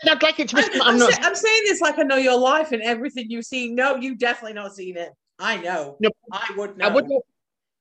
I'd 0.08 0.24
like 0.24 0.40
it 0.40 0.50
to 0.50 0.56
be. 0.56 0.64
I'm, 0.64 0.72
I'm, 0.74 0.88
I'm 0.90 0.98
not. 0.98 1.14
sa- 1.14 1.22
I'm 1.22 1.36
saying 1.36 1.62
this 1.66 1.80
like 1.82 2.00
I 2.00 2.04
know 2.04 2.16
your 2.18 2.40
life 2.40 2.72
and 2.72 2.82
everything 2.82 3.30
you've 3.30 3.46
seen. 3.46 3.76
No, 3.76 3.96
you've 3.96 4.18
definitely 4.18 4.54
not 4.54 4.74
seen 4.74 4.98
it. 4.98 5.12
I 5.38 5.58
know. 5.58 5.98
No, 6.00 6.10
I 6.32 6.52
would 6.58 6.78
know. 6.78 6.86
I 6.88 6.90
would. 6.90 7.06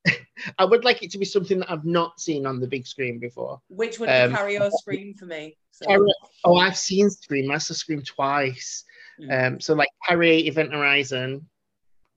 I 0.58 0.64
would 0.66 0.84
like 0.84 1.02
it 1.02 1.10
to 1.12 1.18
be 1.18 1.24
something 1.24 1.60
that 1.60 1.70
I've 1.70 1.86
not 1.86 2.20
seen 2.20 2.44
on 2.44 2.60
the 2.60 2.66
big 2.66 2.86
screen 2.86 3.18
before. 3.18 3.60
Which 3.68 3.98
would 3.98 4.10
Um, 4.10 4.30
be 4.30 4.36
Carrie 4.36 4.58
or 4.58 4.70
scream 4.72 5.14
for 5.14 5.24
me. 5.24 5.56
So, 5.70 5.86
Carrie- 5.86 6.14
oh, 6.44 6.56
I've 6.56 6.76
seen 6.76 7.08
Scream. 7.08 7.50
I 7.50 7.56
saw 7.58 7.72
Scream 7.72 8.02
twice. 8.02 8.84
Mm. 9.20 9.46
Um, 9.54 9.60
so 9.60 9.74
like 9.74 9.88
Carrie, 10.06 10.46
Event 10.46 10.72
Horizon, 10.72 11.48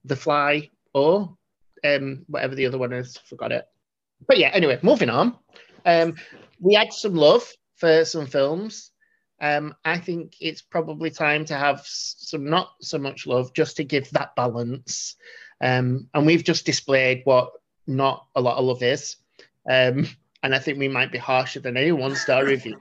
The 0.03 0.15
Fly, 0.15 0.69
or 0.93 1.37
um, 1.85 2.25
whatever 2.27 2.55
the 2.55 2.65
other 2.65 2.77
one 2.77 2.91
is, 2.91 3.15
forgot 3.17 3.51
it. 3.53 3.65
But 4.25 4.37
yeah, 4.37 4.49
anyway, 4.49 4.79
moving 4.81 5.09
on. 5.09 5.35
Um, 5.85 6.15
we 6.59 6.73
had 6.73 6.93
some 6.93 7.15
love 7.15 7.47
for 7.75 8.05
some 8.05 8.25
films. 8.25 8.91
Um, 9.39 9.75
I 9.85 9.99
think 9.99 10.33
it's 10.39 10.61
probably 10.61 11.11
time 11.11 11.45
to 11.45 11.55
have 11.55 11.81
some 11.85 12.49
not 12.49 12.69
so 12.81 12.97
much 12.97 13.27
love 13.27 13.53
just 13.53 13.77
to 13.77 13.83
give 13.83 14.09
that 14.11 14.35
balance. 14.35 15.15
Um, 15.61 16.07
and 16.13 16.25
we've 16.25 16.43
just 16.43 16.65
displayed 16.65 17.21
what 17.25 17.51
not 17.85 18.25
a 18.35 18.41
lot 18.41 18.57
of 18.57 18.65
love 18.65 18.83
is. 18.83 19.17
Um, 19.69 20.07
and 20.43 20.55
I 20.55 20.59
think 20.59 20.79
we 20.79 20.87
might 20.87 21.11
be 21.11 21.17
harsher 21.17 21.59
than 21.59 21.77
any 21.77 21.91
one 21.91 22.15
star 22.15 22.45
review. 22.45 22.77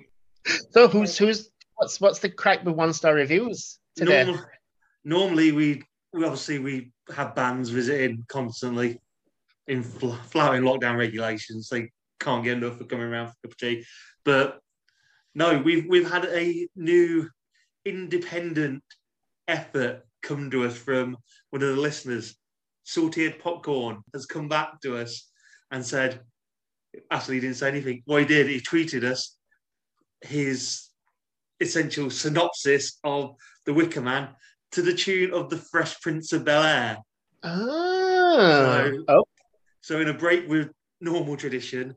So 0.70 0.88
who's 0.88 1.18
who's 1.18 1.50
what's 1.74 2.00
what's 2.00 2.20
the 2.20 2.30
crack 2.30 2.64
with 2.64 2.74
one 2.74 2.92
star 2.92 3.14
reviews 3.14 3.78
today? 3.96 4.24
Normal, 4.24 4.44
normally, 5.04 5.52
we 5.52 5.82
we 6.12 6.24
obviously 6.24 6.58
we 6.58 6.92
have 7.14 7.34
bands 7.34 7.70
visiting 7.70 8.24
constantly 8.28 9.00
in 9.68 9.82
fl- 9.82 10.12
flouting 10.30 10.62
lockdown 10.62 10.96
regulations. 10.96 11.68
They 11.68 11.90
can't 12.20 12.44
get 12.44 12.56
enough 12.58 12.78
for 12.78 12.84
coming 12.84 13.06
around 13.06 13.26
for 13.28 13.32
a 13.32 13.48
cup 13.48 13.52
of 13.52 13.58
tea. 13.58 13.84
But 14.24 14.60
no, 15.34 15.58
we've 15.58 15.86
we've 15.88 16.10
had 16.10 16.24
a 16.26 16.68
new 16.76 17.28
independent 17.84 18.82
effort 19.48 20.02
come 20.22 20.50
to 20.50 20.64
us 20.64 20.76
from 20.76 21.16
one 21.50 21.62
of 21.62 21.74
the 21.74 21.80
listeners. 21.80 22.36
Salted 22.84 23.38
popcorn 23.40 24.02
has 24.14 24.26
come 24.26 24.48
back 24.48 24.80
to 24.82 24.96
us 24.96 25.28
and 25.72 25.84
said, 25.84 26.20
actually, 27.10 27.34
he 27.36 27.40
didn't 27.40 27.56
say 27.56 27.68
anything. 27.68 28.02
What 28.06 28.20
he 28.20 28.26
did, 28.26 28.46
he 28.48 28.60
tweeted 28.60 29.02
us 29.04 29.36
his 30.20 30.88
essential 31.60 32.10
synopsis 32.10 32.98
of 33.02 33.34
The 33.64 33.74
Wicker 33.74 34.00
Man 34.00 34.28
to 34.72 34.82
the 34.82 34.94
tune 34.94 35.32
of 35.32 35.50
The 35.50 35.56
Fresh 35.56 36.00
Prince 36.00 36.32
of 36.32 36.44
Bel 36.44 36.62
Air. 36.62 36.98
Ah, 37.42 37.50
So- 38.88 39.04
oh, 39.08 39.24
So, 39.86 40.00
in 40.00 40.08
a 40.08 40.12
break 40.12 40.48
with 40.48 40.72
normal 41.00 41.36
tradition, 41.36 41.94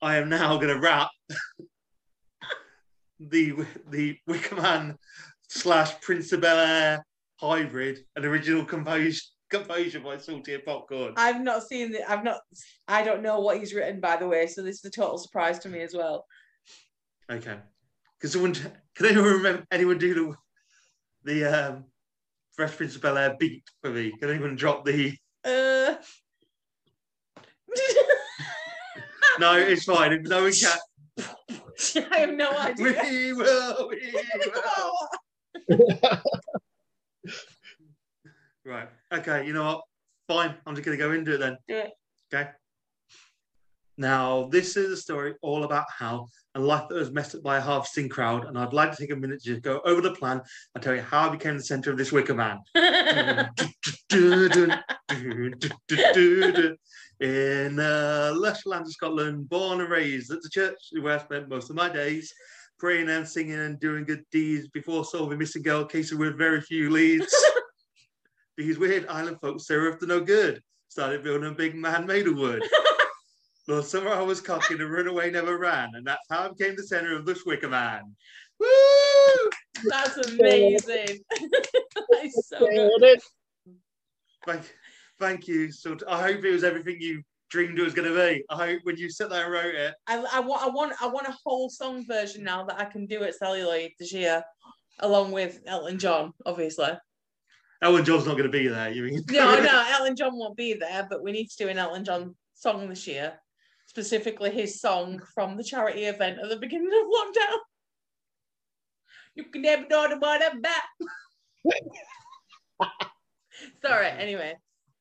I 0.00 0.18
am 0.18 0.28
now 0.28 0.58
going 0.58 0.72
to 0.72 0.78
wrap 0.78 1.08
the 3.18 3.66
the 3.90 4.16
Wicker 4.28 4.54
Man 4.54 4.96
slash 5.48 6.00
Prince 6.02 6.30
of 6.30 6.42
Bel 6.42 6.56
Air 6.56 7.04
hybrid, 7.40 8.04
an 8.14 8.24
original 8.24 8.64
composed 8.64 9.32
composure 9.50 9.98
by 9.98 10.18
Salty 10.18 10.56
Popcorn. 10.58 11.14
I've 11.16 11.40
not 11.40 11.64
seen 11.64 11.90
the. 11.90 12.08
I've 12.08 12.22
not. 12.22 12.42
I 12.86 13.02
don't 13.02 13.24
know 13.24 13.40
what 13.40 13.58
he's 13.58 13.74
written, 13.74 13.98
by 13.98 14.14
the 14.14 14.28
way. 14.28 14.46
So 14.46 14.62
this 14.62 14.76
is 14.76 14.84
a 14.84 14.90
total 14.90 15.18
surprise 15.18 15.58
to 15.58 15.68
me 15.68 15.80
as 15.80 15.94
well. 15.94 16.26
Okay. 17.28 17.56
Can 18.20 18.30
someone 18.30 18.54
can 18.54 19.06
anyone 19.06 19.32
remember 19.32 19.64
anyone 19.72 19.98
do 19.98 20.14
the 20.14 21.32
the 21.32 21.44
um, 21.44 21.86
Fresh 22.52 22.76
Prince 22.76 22.94
of 22.94 23.02
Bel 23.02 23.18
Air 23.18 23.34
beat 23.36 23.64
for 23.82 23.90
me? 23.90 24.12
Can 24.20 24.30
anyone 24.30 24.54
drop 24.54 24.84
the? 24.84 25.12
Uh... 25.44 25.96
No, 29.38 29.56
it's 29.56 29.84
fine. 29.84 30.22
No 30.22 30.42
one 30.42 30.52
can't. 30.52 30.80
I 32.12 32.18
have 32.18 32.34
no 32.34 32.50
idea. 32.58 33.02
we 33.04 33.32
will. 33.32 33.88
We 33.88 34.14
will. 35.68 35.78
Right. 38.64 38.88
Okay. 39.12 39.46
You 39.46 39.52
know 39.52 39.64
what? 39.64 39.82
Fine. 40.28 40.54
I'm 40.66 40.74
just 40.74 40.84
going 40.84 40.98
to 40.98 41.04
go 41.04 41.12
into 41.12 41.34
it 41.34 41.38
then. 41.38 41.56
Do 41.68 41.76
it. 41.76 41.90
Okay. 42.32 42.50
Now, 43.96 44.48
this 44.50 44.76
is 44.76 44.90
a 44.90 44.96
story 44.96 45.34
all 45.40 45.64
about 45.64 45.86
how 45.88 46.26
a 46.56 46.60
life 46.60 46.88
that 46.88 46.94
was 46.96 47.10
messed 47.10 47.34
up 47.34 47.42
by 47.42 47.58
a 47.58 47.60
harvesting 47.60 48.08
crowd, 48.08 48.46
and 48.46 48.58
I'd 48.58 48.72
like 48.72 48.90
to 48.90 48.96
take 48.96 49.10
a 49.10 49.16
minute 49.16 49.42
to 49.42 49.50
just 49.50 49.62
go 49.62 49.80
over 49.84 50.00
the 50.00 50.14
plan 50.14 50.40
and 50.74 50.82
tell 50.82 50.94
you 50.94 51.02
how 51.02 51.28
I 51.28 51.30
became 51.30 51.58
the 51.58 51.62
centre 51.62 51.90
of 51.90 51.98
this 51.98 52.12
Wicker 52.12 52.34
Man. 52.34 52.60
In 57.18 57.80
uh, 57.80 58.32
lush 58.36 58.66
land 58.66 58.86
of 58.86 58.92
Scotland, 58.92 59.48
born 59.48 59.80
and 59.80 59.90
raised 59.90 60.30
at 60.30 60.42
the 60.42 60.50
church 60.50 60.78
where 61.00 61.18
I 61.18 61.22
spent 61.22 61.48
most 61.48 61.70
of 61.70 61.76
my 61.76 61.90
days, 61.90 62.32
praying 62.78 63.08
and 63.10 63.28
singing 63.28 63.58
and 63.58 63.78
doing 63.78 64.04
good 64.04 64.24
deeds 64.30 64.68
before 64.68 65.04
solving 65.04 65.38
missing 65.38 65.62
girl 65.62 65.84
cases 65.84 66.16
with 66.16 66.38
very 66.38 66.60
few 66.60 66.90
leads. 66.90 67.34
These 68.56 68.78
weird 68.78 69.06
island 69.08 69.38
folks, 69.42 69.66
they 69.66 69.76
were 69.76 69.92
up 69.92 70.00
to 70.00 70.06
no 70.06 70.20
good. 70.20 70.62
Started 70.88 71.22
building 71.22 71.50
a 71.50 71.54
big 71.54 71.74
man 71.74 72.06
made 72.06 72.26
of 72.26 72.36
wood. 72.36 72.62
Lord 73.68 73.84
summer 73.84 74.10
I 74.10 74.22
was 74.22 74.40
cocky, 74.40 74.76
the 74.76 74.86
runaway 74.86 75.30
never 75.30 75.58
ran, 75.58 75.90
and 75.94 76.06
that's 76.06 76.26
how 76.30 76.46
I 76.46 76.48
became 76.48 76.76
the 76.76 76.84
centre 76.84 77.16
of 77.16 77.26
the 77.26 77.40
Wicker 77.44 77.68
Man. 77.68 78.14
Woo! 78.60 79.50
That's 79.88 80.16
amazing. 80.16 81.18
that 81.30 82.24
is 82.24 82.46
so 82.48 82.58
good. 82.60 83.20
Thank, 84.46 84.74
thank 85.18 85.48
you. 85.48 85.72
So 85.72 85.96
I 86.08 86.22
hope 86.22 86.44
it 86.44 86.52
was 86.52 86.64
everything 86.64 86.98
you 87.00 87.22
dreamed 87.50 87.78
it 87.78 87.82
was 87.82 87.94
going 87.94 88.08
to 88.08 88.14
be. 88.14 88.44
I 88.50 88.56
hope 88.66 88.80
when 88.84 88.96
you 88.96 89.10
sat 89.10 89.30
there 89.30 89.44
and 89.44 89.52
wrote 89.52 89.74
it, 89.74 89.94
I, 90.06 90.24
I 90.32 90.40
want. 90.40 90.62
I 90.62 90.68
want. 90.68 91.02
I 91.02 91.06
want 91.08 91.26
a 91.26 91.36
whole 91.44 91.68
song 91.68 92.06
version 92.06 92.44
now 92.44 92.64
that 92.64 92.80
I 92.80 92.84
can 92.84 93.06
do 93.06 93.24
at 93.24 93.34
Celluloid 93.34 93.90
this 93.98 94.12
year, 94.12 94.42
along 95.00 95.32
with 95.32 95.60
Elton 95.66 95.98
John, 95.98 96.32
obviously. 96.44 96.90
Elton 97.82 98.04
John's 98.04 98.26
not 98.26 98.32
going 98.32 98.44
to 98.44 98.48
be 98.48 98.68
there. 98.68 98.90
You 98.90 99.02
mean? 99.02 99.22
No, 99.30 99.60
no, 99.60 99.84
Elton 99.98 100.16
John 100.16 100.38
won't 100.38 100.56
be 100.56 100.74
there, 100.74 101.06
but 101.10 101.22
we 101.22 101.32
need 101.32 101.48
to 101.48 101.64
do 101.64 101.68
an 101.68 101.78
Elton 101.78 102.04
John 102.04 102.34
song 102.54 102.88
this 102.88 103.06
year, 103.06 103.34
specifically 103.96 104.50
his 104.50 104.78
song 104.78 105.22
from 105.34 105.56
the 105.56 105.64
charity 105.64 106.04
event 106.04 106.38
at 106.38 106.50
the 106.50 106.58
beginning 106.58 106.90
of 106.92 107.06
lockdown. 107.06 107.56
You 109.34 109.44
can 109.44 109.62
never 109.62 109.86
know 109.88 110.04
about 110.04 110.42
it 110.42 110.62
back. 110.62 110.84
Sorry. 113.82 114.08
Anyway, 114.08 114.54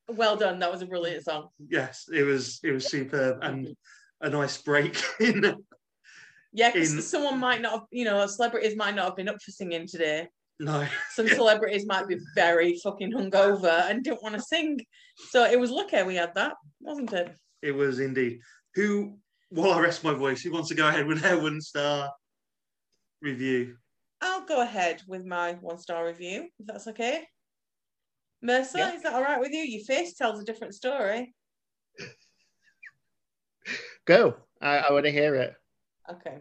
well 0.08 0.38
done. 0.38 0.60
That 0.60 0.72
was 0.72 0.82
a 0.82 0.86
brilliant 0.86 1.26
song. 1.26 1.50
yes, 1.68 2.06
it 2.14 2.24
was. 2.24 2.62
It 2.64 2.72
was 2.72 2.90
superb 2.90 3.40
and 3.42 3.76
a 4.22 4.30
nice 4.30 4.62
break 4.62 5.04
in 5.20 5.58
Yeah, 6.54 6.72
because 6.72 7.06
someone 7.06 7.38
might 7.38 7.62
not 7.62 7.74
have, 7.74 7.82
you 7.92 8.06
know, 8.06 8.26
celebrities 8.28 8.78
might 8.78 8.96
not 8.96 9.08
have 9.08 9.18
been 9.18 9.28
up 9.28 9.42
for 9.42 9.52
singing 9.52 9.88
today. 9.88 10.30
No. 10.62 10.88
Some 11.12 11.28
celebrities 11.28 11.86
might 11.86 12.08
be 12.08 12.18
very 12.34 12.80
fucking 12.82 13.12
hungover 13.12 13.90
and 13.90 14.06
didn't 14.06 14.24
want 14.24 14.36
to 14.36 14.42
sing. 14.42 14.80
So 15.32 15.44
it 15.44 15.60
was 15.60 15.70
lucky 15.70 16.02
we 16.04 16.16
had 16.16 16.34
that, 16.36 16.54
wasn't 16.80 17.12
it? 17.12 17.36
It 17.62 17.74
was 17.74 18.00
indeed. 18.00 18.40
Who, 18.76 19.18
while 19.50 19.72
I 19.72 19.80
rest 19.80 20.04
my 20.04 20.14
voice, 20.14 20.42
who 20.42 20.52
wants 20.52 20.70
to 20.70 20.76
go 20.76 20.88
ahead 20.88 21.08
with 21.08 21.22
their 21.22 21.40
one 21.40 21.62
star 21.62 22.12
review? 23.22 23.78
I'll 24.22 24.46
go 24.46 24.62
ahead 24.62 25.02
with 25.08 25.26
my 25.26 25.54
one 25.54 25.78
star 25.78 26.06
review, 26.06 26.50
if 26.60 26.66
that's 26.66 26.88
okay. 26.88 27.28
Mercer, 28.42 28.80
Yeah. 28.80 28.94
is 28.94 29.04
that 29.04 29.14
all 29.14 29.22
right 29.22 29.40
with 29.40 29.52
you? 29.52 29.62
Your 29.62 29.84
face 29.86 30.16
tells 30.16 30.40
a 30.40 30.46
different 30.46 30.76
story. 30.76 31.34
Go. 34.06 34.36
I, 34.62 34.78
I 34.78 34.92
want 34.92 35.06
to 35.06 35.12
hear 35.12 35.36
it. 35.36 35.54
Okay. 36.12 36.40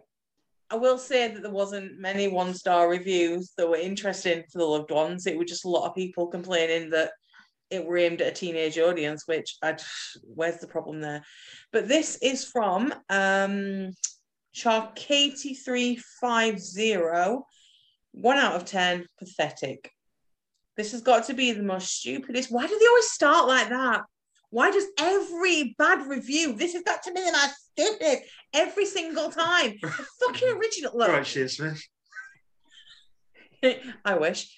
I 0.70 0.76
will 0.76 0.98
say 0.98 1.28
that 1.28 1.42
there 1.42 1.52
wasn't 1.52 2.00
many 2.00 2.28
one 2.28 2.54
star 2.54 2.88
reviews 2.88 3.52
that 3.56 3.68
were 3.68 3.76
interesting 3.76 4.42
for 4.52 4.58
the 4.58 4.64
loved 4.64 4.90
ones. 4.90 5.26
It 5.26 5.38
was 5.38 5.48
just 5.48 5.64
a 5.64 5.68
lot 5.68 5.88
of 5.88 5.94
people 5.94 6.26
complaining 6.26 6.90
that 6.90 7.12
it 7.74 7.84
were 7.84 7.98
aimed 7.98 8.20
at 8.20 8.28
a 8.28 8.32
teenage 8.32 8.78
audience, 8.78 9.24
which 9.26 9.56
I 9.62 9.76
where's 10.22 10.58
the 10.58 10.66
problem 10.66 11.00
there? 11.00 11.22
But 11.72 11.88
this 11.88 12.16
is 12.22 12.44
from 12.44 12.92
um 13.10 13.90
Sharkati350. 14.54 17.42
One 18.12 18.38
out 18.38 18.54
of 18.54 18.64
ten, 18.64 19.06
pathetic. 19.18 19.90
This 20.76 20.92
has 20.92 21.02
got 21.02 21.24
to 21.24 21.34
be 21.34 21.52
the 21.52 21.62
most 21.62 21.98
stupidest. 21.98 22.50
Why 22.50 22.66
do 22.66 22.78
they 22.78 22.86
always 22.86 23.10
start 23.10 23.48
like 23.48 23.68
that? 23.68 24.02
Why 24.50 24.70
does 24.70 24.86
every 24.98 25.74
bad 25.78 26.06
review, 26.06 26.52
this 26.52 26.74
has 26.74 26.82
got 26.84 27.02
to 27.04 27.12
be 27.12 27.20
the 27.20 27.32
most 27.32 27.54
stupid 27.72 28.20
every 28.52 28.86
single 28.86 29.30
time? 29.30 29.74
The 29.82 29.88
fucking 29.88 30.48
original. 30.48 30.92
Look, 30.94 31.08
Right, 31.08 31.26
Sheer 31.26 31.48
Smith. 31.48 31.82
I 34.04 34.14
wish. 34.14 34.54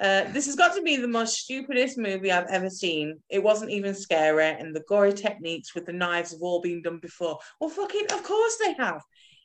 Uh, 0.00 0.24
this 0.32 0.46
has 0.46 0.56
got 0.56 0.74
to 0.74 0.82
be 0.82 0.96
the 0.96 1.06
most 1.06 1.38
stupidest 1.38 1.96
movie 1.96 2.32
I've 2.32 2.48
ever 2.48 2.68
seen. 2.68 3.20
It 3.28 3.42
wasn't 3.42 3.70
even 3.70 3.94
scary, 3.94 4.48
and 4.48 4.74
the 4.74 4.82
gory 4.88 5.12
techniques 5.12 5.74
with 5.74 5.86
the 5.86 5.92
knives 5.92 6.32
have 6.32 6.42
all 6.42 6.60
been 6.60 6.82
done 6.82 6.98
before. 6.98 7.38
Well, 7.60 7.70
fucking, 7.70 8.06
of 8.12 8.22
course 8.24 8.56
they 8.58 8.74
have. 8.74 9.02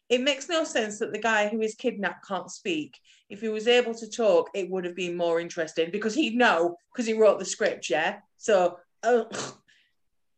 It 0.09 0.21
makes 0.21 0.49
no 0.49 0.63
sense 0.63 0.97
that 0.99 1.13
the 1.13 1.19
guy 1.19 1.49
who 1.49 1.61
is 1.61 1.75
kidnapped 1.75 2.27
can't 2.27 2.49
speak. 2.49 2.97
If 3.29 3.41
he 3.41 3.49
was 3.49 3.67
able 3.67 3.93
to 3.93 4.09
talk, 4.09 4.49
it 4.55 4.67
would 4.69 4.85
have 4.85 4.95
been 4.95 5.15
more 5.15 5.39
interesting 5.39 5.91
because 5.91 6.15
he'd 6.15 6.35
know 6.35 6.77
because 6.91 7.05
he 7.05 7.13
wrote 7.13 7.37
the 7.37 7.45
script, 7.45 7.91
yeah. 7.91 8.17
So 8.37 8.79
ugh. 9.03 9.35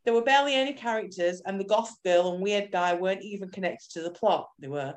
there 0.03 0.13
were 0.13 0.23
barely 0.23 0.55
any 0.55 0.73
characters, 0.73 1.41
and 1.45 1.57
the 1.57 1.63
goth 1.63 1.95
girl 2.03 2.33
and 2.33 2.43
weird 2.43 2.69
guy 2.73 2.95
weren't 2.95 3.23
even 3.23 3.49
connected 3.49 3.91
to 3.91 4.01
the 4.01 4.11
plot. 4.11 4.49
They 4.59 4.67
were. 4.67 4.95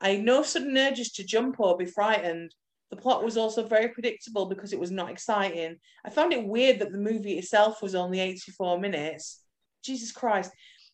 I 0.00 0.10
had 0.10 0.24
no 0.24 0.44
sudden 0.44 0.76
urges 0.76 1.10
to 1.12 1.24
jump 1.24 1.58
or 1.58 1.76
be 1.76 1.84
frightened. 1.84 2.54
The 2.92 3.00
plot 3.00 3.24
was 3.24 3.38
also 3.38 3.66
very 3.66 3.88
predictable 3.88 4.44
because 4.44 4.74
it 4.74 4.78
was 4.78 4.90
not 4.90 5.10
exciting. 5.10 5.76
I 6.04 6.10
found 6.10 6.34
it 6.34 6.46
weird 6.46 6.78
that 6.80 6.92
the 6.92 6.98
movie 6.98 7.38
itself 7.38 7.80
was 7.80 7.94
only 7.94 8.20
84 8.20 8.78
minutes. 8.80 9.40
Jesus 9.82 10.12
Christ. 10.12 10.50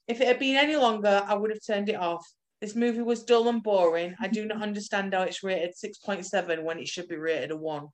If 0.06 0.20
it 0.20 0.28
had 0.28 0.38
been 0.38 0.54
any 0.54 0.76
longer, 0.76 1.24
I 1.26 1.34
would 1.34 1.50
have 1.50 1.58
turned 1.66 1.88
it 1.88 1.96
off. 1.96 2.24
This 2.60 2.76
movie 2.76 3.02
was 3.02 3.24
dull 3.24 3.48
and 3.48 3.64
boring. 3.64 4.14
I 4.20 4.28
do 4.28 4.46
not 4.46 4.62
understand 4.62 5.12
how 5.12 5.22
it's 5.22 5.42
rated 5.42 5.74
6.7 5.74 6.62
when 6.62 6.78
it 6.78 6.86
should 6.86 7.08
be 7.08 7.16
rated 7.16 7.50
a 7.50 7.56
1. 7.56 7.88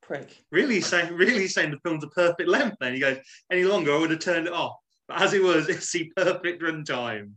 Prick. 0.00 0.44
Really 0.52 0.80
saying, 0.80 1.12
really 1.12 1.48
saying 1.48 1.72
the 1.72 1.78
film's 1.78 2.04
a 2.04 2.08
perfect 2.10 2.48
length. 2.48 2.76
Then 2.78 2.94
he 2.94 3.00
goes, 3.00 3.18
any 3.50 3.64
longer, 3.64 3.92
I 3.92 3.98
would 3.98 4.12
have 4.12 4.20
turned 4.20 4.46
it 4.46 4.52
off. 4.52 4.76
But 5.08 5.20
as 5.20 5.32
it 5.32 5.42
was, 5.42 5.68
it's 5.68 5.90
the 5.90 6.12
perfect 6.16 6.62
runtime 6.62 7.32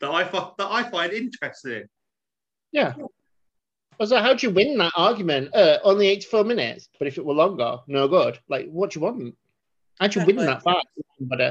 that 0.00 0.12
I 0.12 0.22
find 0.22 0.52
that 0.58 0.70
I 0.70 0.88
find 0.88 1.12
interesting. 1.12 1.86
Yeah. 2.70 2.94
So 4.02 4.18
how'd 4.18 4.42
you 4.42 4.50
win 4.50 4.76
that 4.78 4.92
argument? 4.96 5.54
Uh, 5.54 5.78
only 5.84 6.08
84 6.08 6.44
minutes, 6.44 6.88
but 6.98 7.08
if 7.08 7.18
it 7.18 7.24
were 7.24 7.34
longer, 7.34 7.78
no 7.86 8.08
good. 8.08 8.38
Like, 8.48 8.66
what 8.68 8.90
do 8.90 8.98
you 8.98 9.04
want? 9.04 9.34
How 10.00 10.08
do 10.08 10.20
you 10.20 10.26
win 10.26 10.36
that 10.36 10.62
fast? 10.62 10.86
But 11.20 11.40
uh, 11.40 11.50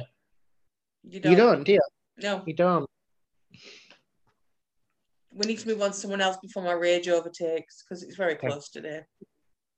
You 1.04 1.20
don't. 1.20 1.32
you 1.32 1.38
don't, 1.38 1.64
do 1.64 1.72
you? 1.74 1.82
No. 2.18 2.44
You 2.46 2.54
don't. 2.54 2.90
We 5.34 5.48
need 5.48 5.60
to 5.60 5.68
move 5.68 5.82
on 5.82 5.92
to 5.92 5.98
someone 5.98 6.22
else 6.22 6.38
before 6.42 6.64
my 6.64 6.74
rage 6.74 7.08
overtakes 7.08 7.84
because 7.84 8.04
it's 8.04 8.16
very 8.16 8.34
Okay. 8.34 8.48
close 8.48 8.70
today. 8.70 9.02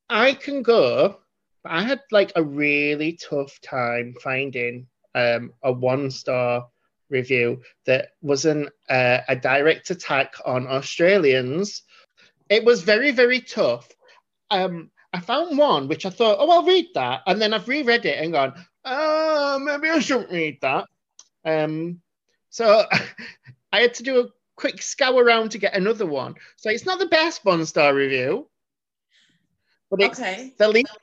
I 0.09 0.33
can 0.33 0.61
go. 0.63 1.19
But 1.63 1.71
I 1.71 1.81
had 1.83 2.01
like 2.11 2.31
a 2.35 2.43
really 2.43 3.17
tough 3.17 3.59
time 3.61 4.13
finding 4.21 4.87
um, 5.15 5.51
a 5.63 5.71
one 5.71 6.11
star 6.11 6.67
review 7.09 7.61
that 7.85 8.09
wasn't 8.21 8.69
uh, 8.89 9.19
a 9.27 9.35
direct 9.35 9.89
attack 9.89 10.33
on 10.45 10.67
Australians. 10.67 11.83
It 12.49 12.63
was 12.63 12.83
very, 12.83 13.11
very 13.11 13.41
tough. 13.41 13.89
Um, 14.51 14.91
I 15.13 15.19
found 15.21 15.57
one 15.57 15.87
which 15.87 16.05
I 16.05 16.09
thought, 16.09 16.37
oh, 16.39 16.49
I'll 16.51 16.65
read 16.65 16.87
that. 16.95 17.21
And 17.25 17.41
then 17.41 17.53
I've 17.53 17.67
reread 17.67 18.05
it 18.05 18.21
and 18.23 18.33
gone, 18.33 18.53
oh, 18.83 19.59
maybe 19.59 19.89
I 19.89 19.99
shouldn't 19.99 20.31
read 20.31 20.59
that. 20.61 20.85
Um, 21.45 22.01
so 22.49 22.85
I 23.71 23.79
had 23.81 23.93
to 23.95 24.03
do 24.03 24.19
a 24.19 24.29
quick 24.55 24.81
scour 24.81 25.23
around 25.23 25.51
to 25.51 25.57
get 25.57 25.75
another 25.75 26.05
one. 26.05 26.35
So 26.57 26.69
it's 26.69 26.85
not 26.85 26.99
the 26.99 27.07
best 27.07 27.43
one 27.45 27.65
star 27.65 27.93
review, 27.93 28.47
but 29.89 30.01
it's 30.01 30.19
Okay. 30.19 30.53
the 30.57 30.67
least 30.67 30.97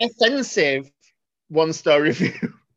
offensive 0.00 0.90
one 1.48 1.72
star 1.72 2.00
review 2.02 2.32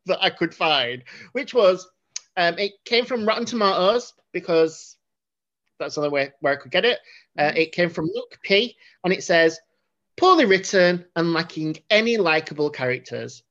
that 0.06 0.22
I 0.22 0.30
could 0.30 0.54
find, 0.54 1.04
which 1.32 1.54
was 1.54 1.88
um, 2.36 2.58
it 2.58 2.72
came 2.84 3.04
from 3.04 3.26
Rotten 3.26 3.44
Tomatoes 3.44 4.14
because 4.32 4.96
that's 5.82 5.96
the 5.96 6.02
only 6.02 6.10
way 6.10 6.32
where 6.40 6.52
I 6.52 6.56
could 6.56 6.70
get 6.70 6.84
it. 6.84 6.98
Uh, 7.38 7.52
it 7.54 7.72
came 7.72 7.90
from 7.90 8.10
Luke 8.12 8.38
P, 8.42 8.76
and 9.04 9.12
it 9.12 9.24
says, 9.24 9.58
poorly 10.16 10.44
written 10.44 11.04
and 11.16 11.32
lacking 11.32 11.78
any 11.90 12.16
likable 12.16 12.70
characters. 12.70 13.42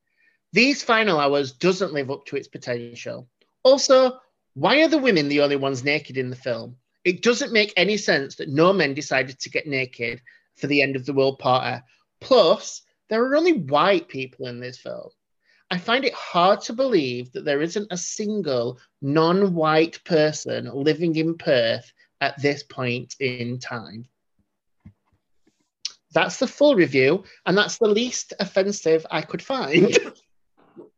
These 0.54 0.84
final 0.84 1.20
hours 1.20 1.54
doesn't 1.54 1.94
live 1.94 2.12
up 2.12 2.26
to 2.26 2.36
its 2.36 2.48
potential. 2.48 3.28
Also, 3.64 4.20
why 4.54 4.82
are 4.82 4.88
the 4.88 4.98
women 4.98 5.30
the 5.30 5.42
only 5.42 5.56
ones 5.56 5.84
naked 5.84 6.18
in 6.18 6.30
the 6.30 6.36
film? 6.36 6.76
It 7.04 7.24
doesn't 7.24 7.54
make 7.54 7.74
any 7.78 7.98
sense 7.98 8.36
that 8.36 8.50
no 8.50 8.74
men 8.74 8.94
decided 8.94 9.40
to 9.40 9.50
get 9.50 9.66
naked 9.66 10.22
for 10.56 10.68
the 10.68 10.82
end 10.82 10.96
of 10.96 11.06
the 11.06 11.14
world 11.14 11.40
party. 11.40 11.82
Plus, 12.20 12.82
there 13.10 13.24
are 13.24 13.36
only 13.36 13.54
white 13.54 14.08
people 14.08 14.48
in 14.48 14.60
this 14.60 14.78
film. 14.78 15.10
I 15.72 15.78
find 15.78 16.04
it 16.04 16.14
hard 16.14 16.62
to 16.62 16.74
believe 16.74 17.32
that 17.32 17.46
there 17.46 17.62
isn't 17.62 17.88
a 17.92 17.98
single 17.98 18.78
non 19.02 19.56
white 19.56 20.04
person 20.04 20.70
living 20.74 21.16
in 21.16 21.38
Perth 21.38 21.94
at 22.22 22.42
this 22.42 22.64
point 22.64 23.16
in 23.20 23.60
time. 23.60 24.06
That's 26.14 26.38
the 26.38 26.48
full 26.48 26.76
review, 26.76 27.24
and 27.46 27.58
that's 27.58 27.78
the 27.78 27.88
least 27.88 28.34
offensive 28.40 29.06
I 29.12 29.22
could 29.22 29.42
find. 29.42 29.98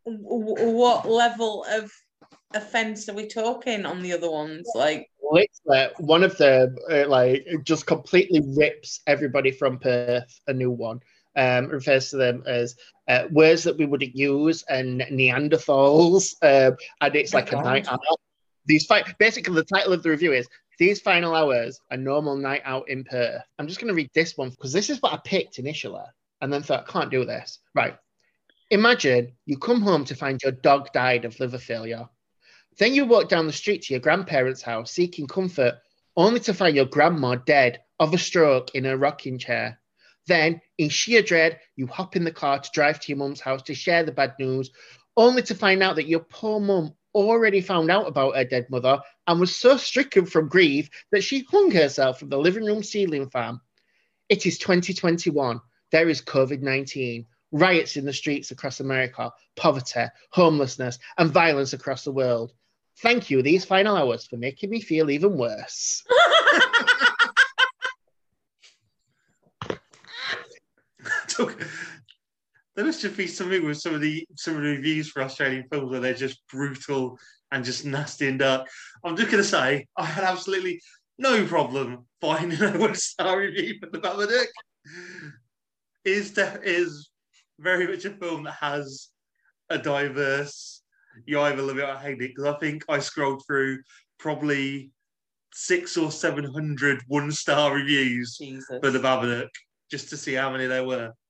What 0.06 1.10
level 1.10 1.66
of 1.70 1.92
offense 2.54 3.08
are 3.10 3.14
we 3.14 3.28
talking 3.28 3.86
on 3.86 4.02
the 4.02 4.14
other 4.14 4.30
ones? 4.30 4.70
Like, 4.76 5.10
Literally, 5.32 5.94
one 6.00 6.24
of 6.24 6.38
them 6.38 6.76
uh, 6.92 7.08
like 7.08 7.48
just 7.64 7.88
completely 7.88 8.42
rips 8.58 9.02
everybody 9.08 9.50
from 9.50 9.80
Perth 9.80 10.42
a 10.48 10.54
new 10.54 10.72
one. 10.72 11.00
Um, 11.36 11.68
refers 11.68 12.10
to 12.10 12.18
them 12.18 12.44
as 12.46 12.76
uh, 13.08 13.24
words 13.32 13.64
that 13.64 13.78
we 13.78 13.86
wouldn't 13.86 14.16
use 14.16 14.64
and 14.70 15.02
Neanderthals, 15.02 16.36
um, 16.44 16.78
and 17.02 17.16
it's 17.16 17.34
Oh, 17.34 17.38
like 17.38 17.52
a 17.54 17.56
night 17.56 17.88
out. 17.90 18.00
These 18.66 18.86
fi- 18.86 19.16
basically 19.18 19.56
the 19.56 19.64
title 19.64 19.94
of 19.94 20.04
the 20.04 20.10
review 20.10 20.34
is 20.34 20.48
"These 20.80 21.02
Final 21.02 21.36
Hours: 21.36 21.80
A 21.92 21.98
Normal 21.98 22.36
Night 22.36 22.62
Out 22.66 22.90
in 22.90 23.04
Perth." 23.04 23.44
I'm 23.60 23.68
just 23.68 23.80
going 23.80 23.90
to 23.90 23.96
read 23.96 24.10
this 24.14 24.38
one 24.38 24.50
because 24.50 24.74
this 24.74 24.90
is 24.90 25.02
what 25.02 25.14
I 25.14 25.18
picked 25.24 25.60
initially, 25.60 26.04
and 26.42 26.52
then 26.52 26.64
thought 26.64 26.88
I 26.88 26.92
can't 26.92 27.12
do 27.12 27.26
this. 27.26 27.60
Right. 27.76 27.98
Imagine 28.70 29.38
you 29.46 29.58
come 29.58 29.82
home 29.82 30.06
to 30.06 30.16
find 30.16 30.42
your 30.42 30.52
dog 30.52 30.92
died 30.94 31.26
of 31.26 31.40
liver 31.40 31.60
failure. 31.60 32.10
Then 32.80 32.96
you 32.96 33.06
walk 33.06 33.30
down 33.30 33.46
the 33.46 33.54
street 33.54 33.84
to 33.84 33.94
your 33.94 34.02
grandparents' 34.02 34.64
house 34.64 34.92
seeking 34.92 35.28
comfort, 35.28 35.76
only 36.18 36.40
to 36.42 36.54
find 36.54 36.76
your 36.76 36.86
grandma 36.86 37.36
dead 37.36 37.82
of 38.00 38.14
a 38.14 38.18
stroke 38.18 38.74
in 38.74 38.86
a 38.86 38.98
rocking 38.98 39.38
chair. 39.38 39.80
Then, 40.26 40.62
in 40.78 40.90
sheer 40.90 41.22
dread, 41.22 41.60
you 41.76 41.86
hop 41.86 42.16
in 42.16 42.24
the 42.24 42.32
car 42.32 42.60
to 42.60 42.70
drive 42.74 43.00
to 43.02 43.10
your 43.10 43.18
mum's 43.18 43.42
house 43.42 43.62
to 43.64 43.76
share 43.76 44.04
the 44.04 44.12
bad 44.12 44.34
news, 44.40 44.72
only 45.16 45.44
to 45.44 45.56
find 45.56 45.84
out 45.84 45.98
that 45.98 46.08
your 46.08 46.22
poor 46.22 46.60
mum 46.60 46.96
already 47.13 47.62
found 47.62 47.91
out 47.91 48.08
about 48.08 48.36
her 48.36 48.43
dead 48.43 48.69
mother 48.69 48.99
and 49.28 49.39
was 49.39 49.56
so 49.56 49.78
stricken 49.78 50.26
from 50.26 50.49
grief 50.49 50.89
that 51.12 51.23
she 51.23 51.45
hung 51.49 51.71
herself 51.71 52.19
from 52.19 52.30
the 52.30 52.38
living 52.38 52.65
room 52.65 52.84
ceiling 52.84 53.30
fan. 53.30 53.60
It 54.30 54.45
is 54.45 54.58
2021. 54.58 55.62
There 55.91 56.10
is 56.10 56.21
COVID 56.21 56.62
19, 56.62 57.26
riots 57.52 57.97
in 57.97 58.06
the 58.06 58.13
streets 58.13 58.52
across 58.52 58.80
America, 58.80 59.32
poverty, 59.56 60.06
homelessness, 60.32 60.99
and 61.17 61.32
violence 61.32 61.73
across 61.73 62.04
the 62.04 62.12
world. 62.12 62.54
Thank 62.99 63.30
you, 63.30 63.41
these 63.41 63.65
final 63.65 63.95
hours, 63.95 64.26
for 64.26 64.38
making 64.38 64.69
me 64.69 64.82
feel 64.82 65.10
even 65.10 65.38
worse. 65.38 66.04
There 72.76 72.86
must 72.86 73.02
just 73.02 73.18
be 73.18 73.28
something 73.28 73.66
with 73.66 73.78
some 73.78 73.94
of 73.94 74.02
the 74.02 74.26
some 74.36 74.56
of 74.56 74.64
the 74.64 74.70
reviews 74.70 75.10
for 75.10 75.22
Australian 75.22 75.66
films 75.72 75.92
where 75.92 76.00
they're 76.00 76.14
just 76.14 76.42
brutal 76.52 77.20
and 77.52 77.64
just 77.64 77.86
nasty 77.86 78.28
and 78.28 78.40
dark. 78.40 78.68
I'm 79.04 79.16
just 79.16 79.30
gonna 79.30 79.44
say 79.44 79.86
I 79.96 80.06
had 80.06 80.24
absolutely 80.24 80.82
no 81.18 81.46
problem 81.46 82.06
finding 82.20 82.62
a 82.64 82.72
one 82.78 82.96
star 82.96 83.40
review 83.40 83.76
for 83.80 83.90
the 83.90 84.00
Babadook. 84.00 84.48
Is 86.04 86.32
def- 86.32 86.64
is 86.64 87.10
very 87.60 87.88
much 87.88 88.06
a 88.06 88.10
film 88.12 88.44
that 88.44 88.56
has 88.60 89.10
a 89.70 89.78
diverse. 89.78 90.82
You 91.26 91.42
either 91.42 91.62
love 91.62 91.78
it 91.78 91.88
or 91.88 91.96
hate 91.96 92.22
it 92.22 92.36
because 92.36 92.46
I 92.46 92.58
think 92.58 92.84
I 92.90 93.00
scrolled 93.00 93.44
through 93.46 93.80
probably 94.18 94.92
six 95.54 95.96
or 95.98 96.12
seven 96.12 96.44
hundred 96.44 97.04
one 97.08 97.32
star 97.32 97.74
reviews 97.74 98.38
Jesus. 98.38 98.80
for 98.82 98.90
the 98.90 99.00
Babadook 99.00 99.50
just 99.92 100.10
to 100.10 100.18
see 100.18 100.34
how 100.34 100.52
many 100.52 100.66
there 100.66 100.86
were. 100.86 101.12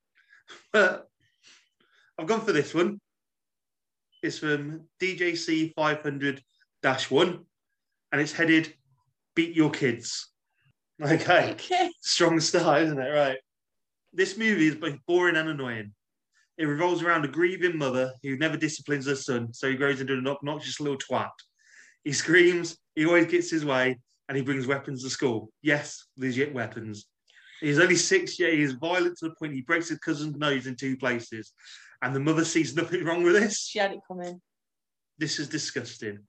But 0.71 1.07
I've 2.23 2.29
gone 2.29 2.45
for 2.45 2.53
this 2.53 2.73
one. 2.73 3.01
It's 4.21 4.39
from 4.39 4.87
DJC 5.01 5.73
500 5.75 6.41
1 7.09 7.45
and 8.13 8.21
it's 8.21 8.31
headed 8.31 8.73
Beat 9.35 9.53
Your 9.53 9.69
Kids. 9.69 10.29
Okay, 11.01 11.51
Okay. 11.51 11.91
strong 11.99 12.39
start, 12.39 12.83
isn't 12.83 12.97
it? 12.97 13.09
Right. 13.09 13.39
This 14.13 14.37
movie 14.37 14.67
is 14.67 14.75
both 14.75 14.97
boring 15.05 15.35
and 15.35 15.49
annoying. 15.49 15.91
It 16.57 16.65
revolves 16.65 17.01
around 17.01 17.25
a 17.25 17.27
grieving 17.27 17.77
mother 17.77 18.13
who 18.23 18.37
never 18.37 18.55
disciplines 18.55 19.05
her 19.07 19.15
son, 19.17 19.53
so 19.53 19.69
he 19.69 19.75
grows 19.75 19.99
into 19.99 20.13
an 20.13 20.25
obnoxious 20.25 20.79
little 20.79 20.97
twat. 20.97 21.31
He 22.05 22.13
screams, 22.13 22.77
he 22.95 23.05
always 23.05 23.25
gets 23.25 23.51
his 23.51 23.65
way, 23.65 23.99
and 24.29 24.37
he 24.37 24.43
brings 24.43 24.65
weapons 24.65 25.03
to 25.03 25.09
school. 25.09 25.49
Yes, 25.61 26.05
legit 26.15 26.53
weapons. 26.53 27.05
He's 27.59 27.79
only 27.79 27.95
six, 27.95 28.39
yet 28.39 28.53
he 28.53 28.61
is 28.61 28.73
violent 28.73 29.17
to 29.17 29.29
the 29.29 29.35
point 29.35 29.53
he 29.53 29.61
breaks 29.61 29.89
his 29.89 29.99
cousin's 29.99 30.37
nose 30.37 30.67
in 30.67 30.75
two 30.77 30.95
places. 30.95 31.53
And 32.03 32.13
the 32.13 32.19
mother 32.19 32.43
sees 32.43 32.75
nothing 32.75 33.05
wrong 33.05 33.23
with 33.23 33.33
this. 33.33 33.65
She 33.65 33.79
had 33.79 33.93
it 33.93 34.01
coming. 34.05 34.41
This 35.17 35.39
is 35.39 35.47
disgusting. 35.47 36.19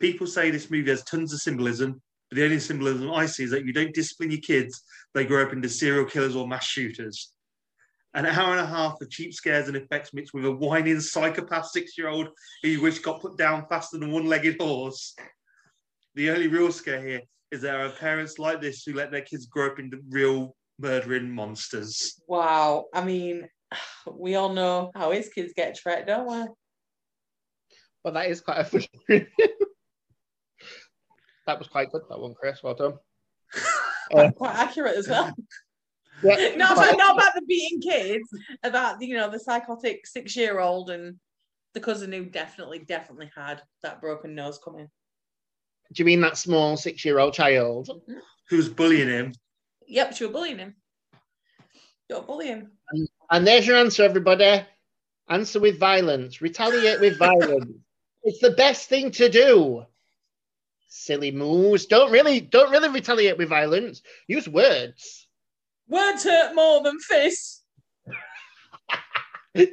People 0.00 0.26
say 0.26 0.50
this 0.50 0.70
movie 0.70 0.88
has 0.88 1.04
tons 1.04 1.34
of 1.34 1.40
symbolism, 1.40 2.00
but 2.30 2.36
the 2.36 2.44
only 2.44 2.58
symbolism 2.58 3.12
I 3.12 3.26
see 3.26 3.44
is 3.44 3.50
that 3.50 3.66
you 3.66 3.74
don't 3.74 3.92
discipline 3.92 4.30
your 4.30 4.40
kids, 4.40 4.82
they 5.12 5.26
grow 5.26 5.44
up 5.44 5.52
into 5.52 5.68
serial 5.68 6.06
killers 6.06 6.34
or 6.34 6.48
mass 6.48 6.64
shooters. 6.64 7.34
An 8.14 8.24
hour 8.24 8.52
and 8.52 8.60
a 8.60 8.66
half 8.66 8.98
of 8.98 9.10
cheap 9.10 9.34
scares 9.34 9.68
and 9.68 9.76
effects 9.76 10.14
mixed 10.14 10.32
with 10.32 10.46
a 10.46 10.50
whining 10.50 11.00
psychopath 11.00 11.66
six 11.66 11.98
year 11.98 12.08
old 12.08 12.28
who 12.62 12.70
you 12.70 12.80
wish 12.80 12.98
got 13.00 13.20
put 13.20 13.36
down 13.36 13.66
faster 13.68 13.98
than 13.98 14.08
a 14.08 14.12
one 14.12 14.24
legged 14.24 14.58
horse. 14.58 15.14
The 16.14 16.30
only 16.30 16.48
real 16.48 16.72
scare 16.72 17.06
here 17.06 17.20
is 17.50 17.60
there 17.60 17.84
are 17.84 17.90
parents 17.90 18.38
like 18.38 18.62
this 18.62 18.84
who 18.84 18.94
let 18.94 19.10
their 19.10 19.20
kids 19.20 19.44
grow 19.44 19.66
up 19.66 19.78
into 19.78 19.98
real 20.08 20.56
murdering 20.78 21.30
monsters. 21.30 22.20
Wow. 22.26 22.86
I 22.94 23.04
mean, 23.04 23.46
we 24.12 24.34
all 24.34 24.50
know 24.50 24.90
how 24.94 25.10
his 25.10 25.28
kids 25.28 25.52
get 25.56 25.76
treated, 25.76 26.06
don't 26.06 26.26
we? 26.26 26.46
Well, 28.04 28.14
that 28.14 28.30
is 28.30 28.40
quite 28.40 28.58
a 28.60 28.64
funny 28.64 28.88
that 31.50 31.58
was 31.58 31.68
quite 31.68 31.90
good, 31.90 32.02
that 32.08 32.18
one, 32.20 32.34
Chris. 32.34 32.62
Well 32.62 32.74
done. 32.74 32.94
Uh, 34.12 34.28
Quite 34.32 34.56
accurate 34.56 34.96
as 34.96 35.06
well. 35.06 35.32
yeah, 36.24 36.56
not, 36.56 36.74
quite- 36.74 36.94
about, 36.94 36.98
not 36.98 37.14
about 37.14 37.32
the 37.36 37.42
beating 37.46 37.80
kids, 37.80 38.28
about 38.64 39.00
you 39.00 39.14
know 39.14 39.30
the 39.30 39.38
psychotic 39.38 40.04
six 40.04 40.34
year 40.34 40.58
old 40.58 40.90
and 40.90 41.14
the 41.74 41.80
cousin 41.80 42.10
who 42.10 42.24
definitely, 42.24 42.80
definitely 42.80 43.30
had 43.36 43.62
that 43.84 44.00
broken 44.00 44.34
nose 44.34 44.58
coming. 44.64 44.88
Do 45.92 46.00
you 46.00 46.04
mean 46.04 46.20
that 46.22 46.38
small 46.38 46.76
six 46.76 47.04
year 47.04 47.20
old 47.20 47.34
child? 47.34 47.88
Who's 48.48 48.68
bullying 48.68 49.06
him? 49.06 49.32
Yep, 49.86 50.16
she 50.16 50.24
was 50.24 50.32
bullying 50.32 50.58
him. 50.58 50.74
Don't 52.08 52.26
bully 52.26 52.48
him. 52.48 52.72
And 52.90 53.08
there's 53.38 53.66
your 53.66 53.76
answer, 53.76 54.02
everybody. 54.02 54.62
Answer 55.28 55.60
with 55.60 55.78
violence. 55.78 56.40
Retaliate 56.42 57.00
with 57.00 57.18
violence. 57.30 57.72
It's 58.22 58.40
the 58.40 58.50
best 58.50 58.88
thing 58.88 59.10
to 59.12 59.28
do. 59.28 59.84
Silly 60.88 61.30
moves. 61.30 61.86
Don't 61.86 62.10
really, 62.10 62.40
don't 62.40 62.70
really 62.70 62.88
retaliate 62.88 63.38
with 63.38 63.48
violence. 63.48 64.02
Use 64.26 64.48
words. 64.48 65.28
Words 65.88 66.24
hurt 66.24 66.54
more 66.54 66.82
than 66.82 66.98
fists. 66.98 67.62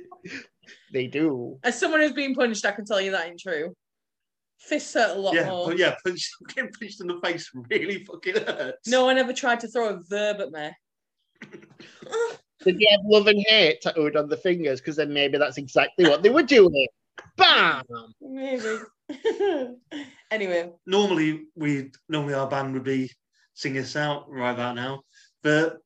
They 0.93 1.07
do. 1.07 1.59
As 1.63 1.77
someone 1.79 1.99
who's 1.99 2.13
been 2.13 2.33
punched, 2.33 2.65
I 2.65 2.71
can 2.71 2.85
tell 2.85 3.01
you 3.01 3.11
that 3.11 3.27
ain't 3.27 3.39
true. 3.39 3.73
Fists 4.57 4.93
hurt 4.93 5.17
a 5.17 5.19
lot 5.19 5.35
Yeah, 5.35 5.49
more. 5.49 5.67
but 5.67 5.77
yeah, 5.77 5.95
punch, 6.03 6.31
getting 6.55 6.71
punched 6.71 7.01
in 7.01 7.07
the 7.07 7.19
face 7.21 7.49
really 7.69 8.05
fucking 8.05 8.35
hurts. 8.37 8.87
No 8.87 9.05
one 9.05 9.17
ever 9.17 9.33
tried 9.33 9.59
to 9.61 9.67
throw 9.67 9.89
a 9.89 9.99
verb 10.09 10.37
at 10.39 10.51
me. 10.51 10.71
Did 12.63 12.79
they 12.79 12.87
have 12.89 13.01
love 13.05 13.27
and 13.27 13.43
hate 13.47 13.81
tattooed 13.81 14.15
on 14.15 14.29
the 14.29 14.37
fingers? 14.37 14.79
Because 14.81 14.95
then 14.95 15.13
maybe 15.13 15.37
that's 15.37 15.57
exactly 15.57 16.09
what 16.09 16.23
they 16.23 16.29
were 16.29 16.43
doing. 16.43 16.87
Bam! 17.35 17.83
Maybe. 18.19 18.79
anyway, 20.31 20.71
normally 20.85 21.45
we 21.55 21.91
normally 22.09 22.33
our 22.33 22.47
band 22.47 22.73
would 22.73 22.83
be 22.83 23.11
singing 23.53 23.81
us 23.81 23.95
out 23.95 24.29
right 24.29 24.51
about 24.51 24.75
now, 24.75 25.01
but 25.43 25.77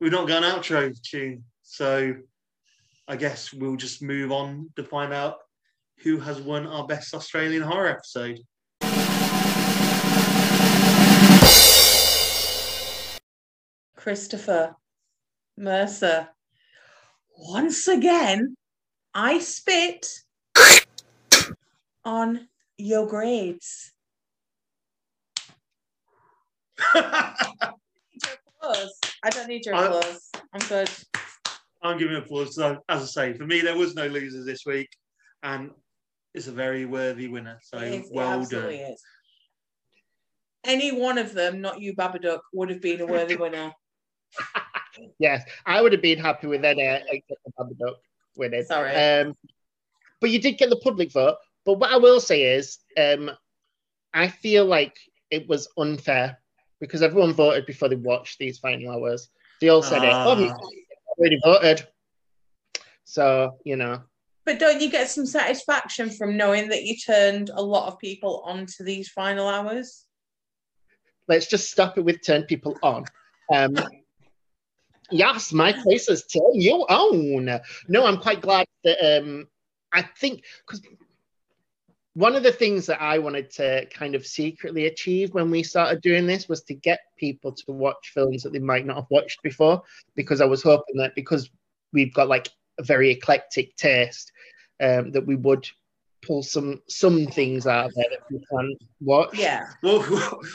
we've 0.00 0.12
not 0.12 0.28
got 0.28 0.44
an 0.44 0.50
outro 0.50 0.94
tune, 1.02 1.44
so 1.62 2.14
I 3.08 3.16
guess 3.16 3.52
we'll 3.52 3.76
just 3.76 4.02
move 4.02 4.32
on 4.32 4.70
to 4.76 4.84
find 4.84 5.12
out 5.12 5.38
who 5.98 6.18
has 6.18 6.40
won 6.40 6.66
our 6.66 6.86
best 6.86 7.14
Australian 7.14 7.62
horror 7.62 7.88
episode. 7.88 8.38
Christopher 13.96 14.74
Mercer. 15.56 16.28
Once 17.36 17.88
again, 17.88 18.56
I 19.14 19.38
spit 19.38 20.06
on 22.04 22.48
your 22.78 23.06
grades. 23.06 23.92
I 26.94 27.70
don't 29.30 29.48
need 29.48 29.64
your 29.66 29.74
applause. 29.74 30.30
I'm 30.52 30.68
good. 30.68 30.90
I'm 31.82 31.98
giving 31.98 32.16
applause. 32.16 32.58
As 32.58 33.02
I 33.02 33.04
say, 33.04 33.32
for 33.34 33.44
me, 33.46 33.60
there 33.60 33.76
was 33.76 33.94
no 33.94 34.06
losers 34.06 34.46
this 34.46 34.64
week, 34.66 34.88
and 35.42 35.70
it's 36.34 36.46
a 36.48 36.52
very 36.52 36.84
worthy 36.84 37.28
winner. 37.28 37.58
So 37.62 37.78
It 37.78 37.92
is- 37.92 38.06
it 38.06 38.12
well 38.12 38.44
done. 38.44 38.70
is. 38.72 39.02
Any 40.64 40.92
one 40.92 41.18
of 41.18 41.34
them, 41.34 41.60
not 41.60 41.80
you, 41.80 41.94
Babadook, 41.94 42.40
would 42.52 42.70
have 42.70 42.80
been 42.80 43.00
a 43.00 43.06
worthy 43.06 43.34
winner. 43.36 43.72
Yes, 45.18 45.44
I 45.66 45.80
would 45.80 45.92
have 45.92 46.02
been 46.02 46.18
happy 46.18 46.46
with 46.46 46.64
any 46.64 46.82
except 46.82 47.40
the 47.44 47.52
Babadook 47.58 47.94
winning. 48.36 48.64
Sorry. 48.64 48.94
Um, 48.94 49.36
but 50.20 50.30
you 50.30 50.38
did 50.40 50.58
get 50.58 50.70
the 50.70 50.76
public 50.76 51.12
vote. 51.12 51.36
But 51.64 51.78
what 51.78 51.90
I 51.92 51.96
will 51.96 52.20
say 52.20 52.42
is, 52.56 52.78
um, 52.96 53.30
I 54.12 54.28
feel 54.28 54.64
like 54.66 54.96
it 55.30 55.48
was 55.48 55.68
unfair 55.78 56.38
because 56.80 57.02
everyone 57.02 57.32
voted 57.32 57.66
before 57.66 57.88
they 57.88 57.96
watched 57.96 58.38
these 58.38 58.58
final 58.58 58.92
hours. 58.92 59.28
They 59.60 59.68
all 59.68 59.82
said 59.82 60.02
it. 60.02 60.12
Oh, 60.12 60.48
Ah. 60.50 60.58
already 61.18 61.40
voted. 61.44 61.86
So 63.04 63.58
you 63.64 63.76
know, 63.76 64.02
But 64.44 64.58
don't 64.58 64.80
you 64.80 64.90
get 64.90 65.08
some 65.08 65.26
satisfaction 65.26 66.10
from 66.10 66.36
knowing 66.36 66.68
that 66.70 66.82
you 66.82 66.96
turned 66.96 67.50
a 67.50 67.62
lot 67.62 67.86
of 67.92 67.98
people 67.98 68.42
onto 68.44 68.82
these 68.84 69.08
final 69.08 69.48
hours? 69.48 70.04
let's 71.28 71.46
just 71.46 71.70
stop 71.70 71.96
it 71.96 72.00
with 72.04 72.20
turn 72.26 72.42
people 72.42 72.76
on. 72.82 73.04
Um, 73.54 73.76
yes, 75.12 75.52
my 75.52 75.72
place 75.72 76.08
is 76.08 76.24
turn 76.26 76.54
you 76.54 76.84
own. 76.88 77.60
No, 77.88 78.06
I'm 78.06 78.18
quite 78.18 78.40
glad 78.40 78.66
that 78.84 79.18
um, 79.18 79.46
I 79.92 80.02
think 80.02 80.44
because 80.66 80.82
one 82.14 82.36
of 82.36 82.42
the 82.42 82.52
things 82.52 82.86
that 82.86 83.00
I 83.00 83.18
wanted 83.18 83.50
to 83.52 83.86
kind 83.86 84.14
of 84.14 84.26
secretly 84.26 84.86
achieve 84.86 85.32
when 85.32 85.50
we 85.50 85.62
started 85.62 86.02
doing 86.02 86.26
this 86.26 86.48
was 86.48 86.62
to 86.64 86.74
get 86.74 87.00
people 87.16 87.52
to 87.52 87.72
watch 87.72 88.12
films 88.12 88.42
that 88.42 88.52
they 88.52 88.58
might 88.58 88.84
not 88.84 88.96
have 88.96 89.10
watched 89.10 89.42
before 89.42 89.82
because 90.14 90.40
I 90.40 90.44
was 90.44 90.62
hoping 90.62 90.96
that 90.96 91.14
because 91.14 91.48
we've 91.92 92.12
got 92.12 92.28
like 92.28 92.50
a 92.78 92.82
very 92.82 93.10
eclectic 93.10 93.76
taste 93.76 94.32
um, 94.80 95.12
that 95.12 95.26
we 95.26 95.36
would 95.36 95.66
pull 96.22 96.42
some 96.42 96.80
some 96.88 97.26
things 97.26 97.66
out 97.66 97.86
of 97.86 97.94
there 97.94 98.06
that 98.10 98.20
we 98.30 98.44
can 98.50 98.76
watch. 99.00 99.36
Yeah. 99.36 99.66
What, 99.80 100.02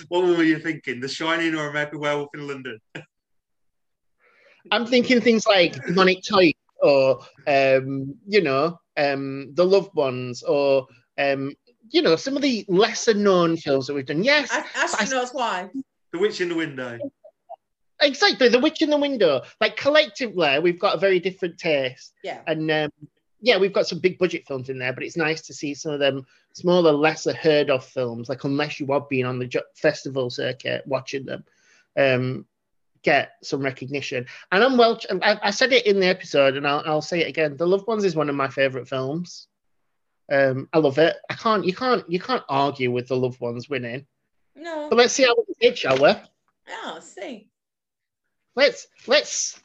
what 0.09 0.23
were 0.23 0.43
you 0.43 0.59
thinking? 0.59 0.99
The 0.99 1.09
Shining 1.09 1.55
or 1.55 1.69
American 1.69 1.99
Werewolf 1.99 2.29
in 2.35 2.47
London? 2.47 2.79
I'm 4.71 4.85
thinking 4.85 5.21
things 5.21 5.45
like 5.45 5.73
demonic 5.85 6.23
type 6.23 6.55
or 6.81 7.19
um, 7.47 8.15
you 8.27 8.41
know, 8.41 8.79
um, 8.97 9.53
the 9.53 9.65
loved 9.65 9.93
ones 9.95 10.43
or 10.43 10.87
um, 11.17 11.53
you 11.89 12.01
know, 12.01 12.15
some 12.15 12.35
of 12.35 12.41
the 12.41 12.65
lesser 12.67 13.13
known 13.13 13.57
films 13.57 13.87
that 13.87 13.93
we've 13.93 14.05
done. 14.05 14.23
Yes, 14.23 14.51
A- 14.51 14.77
Astronauts, 14.77 15.33
why? 15.33 15.69
The 16.11 16.19
Witch 16.19 16.41
in 16.41 16.49
the 16.49 16.55
Window. 16.55 16.97
exactly. 18.01 18.49
The 18.49 18.59
Witch 18.59 18.81
in 18.81 18.89
the 18.89 18.97
Window. 18.97 19.41
Like 19.61 19.77
collectively, 19.77 20.59
we've 20.59 20.79
got 20.79 20.95
a 20.95 20.99
very 20.99 21.19
different 21.19 21.57
taste. 21.57 22.13
Yeah. 22.23 22.41
And 22.47 22.69
um, 22.71 22.89
yeah, 23.41 23.57
we've 23.57 23.73
got 23.73 23.87
some 23.87 23.99
big 23.99 24.17
budget 24.17 24.45
films 24.47 24.69
in 24.69 24.79
there, 24.79 24.93
but 24.93 25.03
it's 25.03 25.17
nice 25.17 25.41
to 25.43 25.53
see 25.53 25.73
some 25.73 25.91
of 25.93 25.99
them 25.99 26.25
smaller, 26.53 26.91
lesser 26.91 27.33
heard 27.33 27.69
of 27.69 27.85
films. 27.85 28.29
Like 28.29 28.43
unless 28.43 28.79
you 28.79 28.87
have 28.87 29.09
been 29.09 29.25
on 29.25 29.39
the 29.39 29.63
festival 29.75 30.29
circuit 30.29 30.83
watching 30.85 31.25
them, 31.25 31.43
um, 31.97 32.45
get 33.07 33.31
some 33.41 33.61
recognition. 33.61 34.25
And 34.51 34.61
I'm 34.61 34.77
well. 34.77 34.99
I, 35.23 35.39
I 35.41 35.51
said 35.51 35.71
it 35.71 35.87
in 35.87 36.01
the 36.01 36.07
episode, 36.07 36.57
and 36.57 36.67
I'll, 36.67 36.83
I'll 36.85 37.01
say 37.01 37.21
it 37.21 37.29
again. 37.29 37.55
The 37.55 37.65
Loved 37.65 37.87
Ones 37.87 38.03
is 38.03 38.17
one 38.17 38.29
of 38.29 38.35
my 38.35 38.49
favorite 38.49 38.89
films. 38.89 39.47
Um, 40.29 40.67
I 40.73 40.79
love 40.79 40.97
it. 40.97 41.15
I 41.29 41.35
can't. 41.35 41.65
You 41.65 41.73
can't. 41.73 42.03
You 42.09 42.19
can't 42.19 42.43
argue 42.49 42.91
with 42.91 43.07
the 43.07 43.15
Loved 43.15 43.39
Ones 43.39 43.69
winning. 43.69 44.05
No. 44.55 44.89
But 44.89 44.97
let's 44.97 45.13
see 45.13 45.23
how 45.23 45.35
we 45.37 45.53
did, 45.61 45.77
shall 45.77 45.95
we? 45.95 46.09
Yeah, 46.09 46.91
let's 46.95 47.13
see. 47.13 47.47
Let's 48.57 48.87
let's 49.07 49.57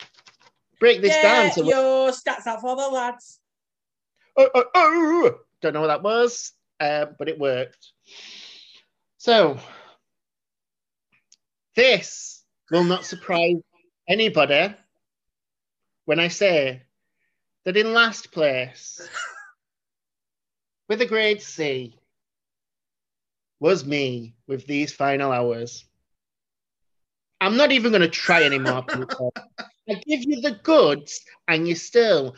break 0.79 1.03
this 1.03 1.21
down. 1.21 1.51
To 1.55 1.65
your 1.65 2.11
stats 2.13 2.47
out 2.47 2.61
for 2.61 2.77
the 2.77 2.89
lads. 2.89 3.41
oh, 4.37 4.51
oh, 4.55 4.65
oh. 4.73 5.35
Don't 5.63 5.75
know 5.75 5.81
what 5.81 5.89
that 5.89 6.03
was, 6.05 6.53
uh, 6.79 7.07
but 7.19 7.29
it 7.29 7.41
worked. 7.41 7.89
So, 9.19 9.59
this 11.75 12.42
will 12.73 12.85
not 12.85 13.05
surprise 13.05 13.59
anybody 14.09 14.75
when 16.07 16.19
I 16.19 16.29
say 16.29 16.83
that 17.67 17.77
in 17.77 17.93
last 17.93 18.33
place, 18.33 19.07
with 20.89 21.03
a 21.03 21.07
grade 21.07 21.43
C, 21.43 21.95
was 23.61 23.85
me 23.85 24.35
with 24.49 24.67
these 24.67 24.91
final 24.91 25.31
hours. 25.31 25.85
I'm 27.43 27.59
not 27.59 27.73
even 27.73 27.93
going 27.93 28.03
to 28.03 28.09
try 28.09 28.43
anymore. 28.43 28.83
people. 28.89 29.35
I 29.39 29.95
give 30.07 30.25
you 30.25 30.41
the 30.41 30.59
goods, 30.63 31.21
and 31.47 31.69
you 31.69 31.75
still 31.75 32.37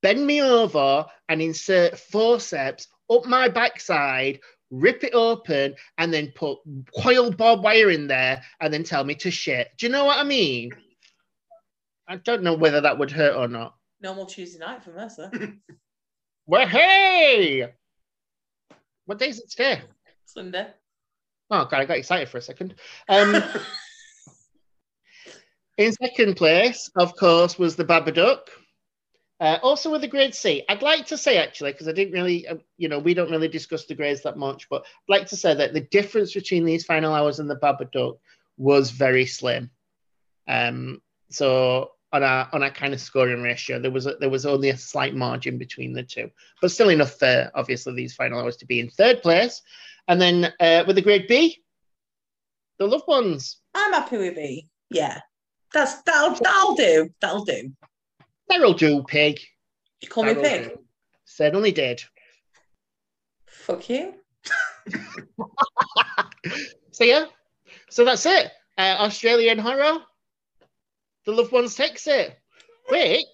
bend 0.00 0.26
me 0.26 0.40
over 0.42 1.04
and 1.28 1.42
insert 1.42 1.98
forceps 1.98 2.88
up 3.10 3.26
my 3.26 3.48
backside, 3.48 4.40
rip 4.70 5.04
it 5.04 5.14
open, 5.14 5.74
and 5.98 6.12
then 6.12 6.32
put 6.34 6.58
coiled 7.00 7.36
barbed 7.36 7.62
wire 7.62 7.90
in 7.90 8.06
there, 8.06 8.42
and 8.60 8.72
then 8.72 8.84
tell 8.84 9.04
me 9.04 9.14
to 9.16 9.30
shit. 9.30 9.70
Do 9.78 9.86
you 9.86 9.92
know 9.92 10.04
what 10.04 10.18
I 10.18 10.24
mean? 10.24 10.72
I 12.08 12.16
don't 12.16 12.42
know 12.42 12.54
whether 12.54 12.80
that 12.80 12.98
would 12.98 13.10
hurt 13.10 13.36
or 13.36 13.48
not. 13.48 13.74
Normal 14.00 14.26
Tuesday 14.26 14.58
night 14.58 14.82
for 14.82 14.90
Mercer. 14.90 15.30
Well, 16.46 16.66
hey! 16.66 17.72
What 19.06 19.18
day 19.18 19.30
is 19.30 19.40
it 19.40 19.50
today? 19.50 19.80
Sunday. 20.26 20.66
Oh, 21.50 21.64
God, 21.64 21.80
I 21.80 21.84
got 21.86 21.96
excited 21.96 22.28
for 22.28 22.36
a 22.36 22.42
second. 22.42 22.74
Um, 23.08 23.42
in 25.78 25.92
second 25.94 26.36
place, 26.36 26.90
of 26.96 27.16
course, 27.16 27.58
was 27.58 27.76
the 27.76 27.84
Babadook. 27.86 28.40
Uh, 29.40 29.58
also 29.62 29.90
with 29.90 30.00
the 30.00 30.08
grade 30.08 30.34
C. 30.34 30.64
I'd 30.68 30.82
like 30.82 31.06
to 31.06 31.18
say, 31.18 31.38
actually, 31.38 31.72
because 31.72 31.88
I 31.88 31.92
didn't 31.92 32.14
really, 32.14 32.46
uh, 32.46 32.56
you 32.76 32.88
know, 32.88 32.98
we 32.98 33.14
don't 33.14 33.30
really 33.30 33.48
discuss 33.48 33.84
the 33.84 33.94
grades 33.94 34.22
that 34.22 34.38
much, 34.38 34.68
but 34.68 34.82
I'd 34.82 35.12
like 35.12 35.26
to 35.28 35.36
say 35.36 35.54
that 35.54 35.72
the 35.74 35.80
difference 35.80 36.32
between 36.32 36.64
these 36.64 36.84
final 36.84 37.12
hours 37.12 37.40
and 37.40 37.50
the 37.50 37.56
Babadook 37.56 38.18
was 38.56 38.90
very 38.90 39.26
slim. 39.26 39.70
Um, 40.46 41.02
so 41.30 41.90
on 42.12 42.22
a 42.22 42.48
on 42.52 42.62
a 42.62 42.70
kind 42.70 42.94
of 42.94 43.00
scoring 43.00 43.42
ratio, 43.42 43.80
there 43.80 43.90
was 43.90 44.06
a, 44.06 44.14
there 44.14 44.30
was 44.30 44.46
only 44.46 44.70
a 44.70 44.76
slight 44.76 45.16
margin 45.16 45.58
between 45.58 45.92
the 45.92 46.04
two, 46.04 46.30
but 46.60 46.70
still 46.70 46.90
enough 46.90 47.18
for 47.18 47.50
obviously 47.54 47.94
these 47.94 48.14
final 48.14 48.38
hours 48.38 48.56
to 48.58 48.66
be 48.66 48.78
in 48.78 48.88
third 48.88 49.20
place. 49.20 49.62
And 50.06 50.20
then 50.20 50.52
uh, 50.60 50.84
with 50.86 50.94
the 50.94 51.02
grade 51.02 51.26
B, 51.26 51.64
the 52.78 52.86
loved 52.86 53.08
ones. 53.08 53.60
I'm 53.74 53.92
happy 53.92 54.18
with 54.18 54.36
B. 54.36 54.68
Yeah. 54.90 55.20
That's 55.72 56.02
that'll 56.02 56.36
that'll 56.40 56.76
do. 56.76 57.10
That'll 57.20 57.44
do. 57.44 57.72
That'll 58.48 58.74
do, 58.74 59.02
pig. 59.02 59.40
You 60.00 60.08
call 60.08 60.24
me 60.24 60.34
pig. 60.34 60.64
do. 60.70 60.78
Certainly 61.24 61.72
did. 61.72 62.02
Fuck 63.46 63.88
you. 63.88 64.14
So 66.92 67.02
yeah, 67.02 67.24
so 67.90 68.04
that's 68.04 68.24
it. 68.24 68.52
Uh, 68.78 68.96
Australian 69.00 69.58
horror. 69.58 69.98
The 71.26 71.32
loved 71.32 71.50
ones 71.50 71.74
takes 71.74 72.06
it, 72.06 72.38
which 72.88 73.24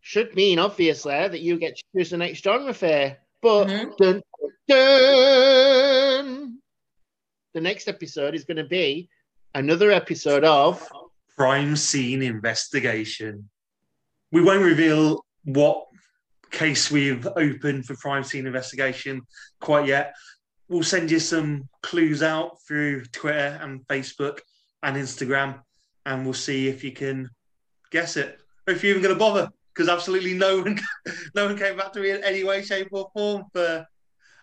should 0.00 0.34
mean 0.34 0.58
obviously 0.58 1.12
that 1.12 1.40
you 1.40 1.56
get 1.56 1.76
to 1.76 1.82
choose 1.94 2.10
the 2.10 2.16
next 2.16 2.42
genre 2.42 2.74
fair. 2.74 3.18
But 3.40 3.66
Mhm. 3.68 3.96
dun, 3.96 4.22
dun, 4.66 6.58
the 7.54 7.60
next 7.60 7.86
episode 7.86 8.34
is 8.34 8.44
going 8.44 8.56
to 8.56 8.64
be 8.64 9.08
another 9.54 9.92
episode 9.92 10.42
of 10.42 10.82
Crime 11.36 11.76
scene 11.76 12.22
investigation. 12.22 13.48
We 14.32 14.42
won't 14.42 14.62
reveal 14.62 15.24
what 15.44 15.86
case 16.50 16.90
we've 16.90 17.26
opened 17.26 17.86
for 17.86 17.94
crime 17.94 18.24
scene 18.24 18.46
investigation 18.46 19.22
quite 19.60 19.86
yet. 19.86 20.14
We'll 20.68 20.82
send 20.82 21.10
you 21.10 21.20
some 21.20 21.68
clues 21.82 22.22
out 22.22 22.58
through 22.66 23.04
Twitter 23.06 23.58
and 23.60 23.86
Facebook 23.86 24.40
and 24.82 24.96
Instagram, 24.96 25.60
and 26.04 26.24
we'll 26.24 26.34
see 26.34 26.68
if 26.68 26.82
you 26.82 26.92
can 26.92 27.28
guess 27.90 28.16
it, 28.16 28.38
or 28.66 28.74
if 28.74 28.82
you're 28.82 28.90
even 28.90 29.02
going 29.02 29.14
to 29.14 29.18
bother. 29.18 29.48
Because 29.74 29.88
absolutely 29.90 30.32
no 30.32 30.62
one, 30.62 30.80
no 31.34 31.46
one 31.46 31.58
came 31.58 31.76
back 31.76 31.92
to 31.92 32.00
me 32.00 32.10
in 32.10 32.24
any 32.24 32.44
way, 32.44 32.62
shape, 32.62 32.88
or 32.92 33.10
form 33.12 33.44
for 33.52 33.86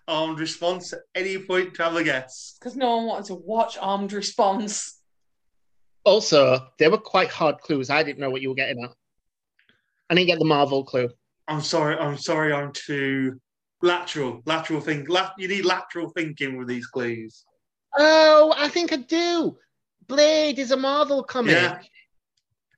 armed 0.07 0.39
response 0.39 0.93
at 0.93 0.99
any 1.15 1.37
point 1.39 1.73
to 1.75 1.83
have 1.83 1.95
a 1.95 2.03
guess. 2.03 2.55
Because 2.59 2.75
no 2.75 2.97
one 2.97 3.05
wanted 3.05 3.25
to 3.25 3.35
watch 3.35 3.77
Armed 3.79 4.13
Response. 4.13 4.99
Also, 6.03 6.67
they 6.77 6.87
were 6.87 6.97
quite 6.97 7.29
hard 7.29 7.59
clues. 7.59 7.89
I 7.89 8.03
didn't 8.03 8.19
know 8.19 8.29
what 8.29 8.41
you 8.41 8.49
were 8.49 8.55
getting 8.55 8.83
at. 8.83 8.91
I 10.09 10.15
didn't 10.15 10.27
get 10.27 10.39
the 10.39 10.45
Marvel 10.45 10.83
clue. 10.83 11.09
I'm 11.47 11.61
sorry. 11.61 11.97
I'm 11.97 12.17
sorry. 12.17 12.53
I'm 12.53 12.71
too 12.73 13.39
lateral. 13.81 14.41
Lateral 14.45 14.81
think. 14.81 15.09
La- 15.09 15.31
you 15.37 15.47
need 15.47 15.65
lateral 15.65 16.09
thinking 16.09 16.57
with 16.57 16.67
these 16.67 16.85
clues. 16.87 17.43
Oh, 17.97 18.53
I 18.57 18.69
think 18.69 18.91
I 18.93 18.97
do. 18.97 19.57
Blade 20.07 20.59
is 20.59 20.71
a 20.71 20.77
Marvel 20.77 21.23
comic. 21.23 21.53
Yeah. 21.55 21.79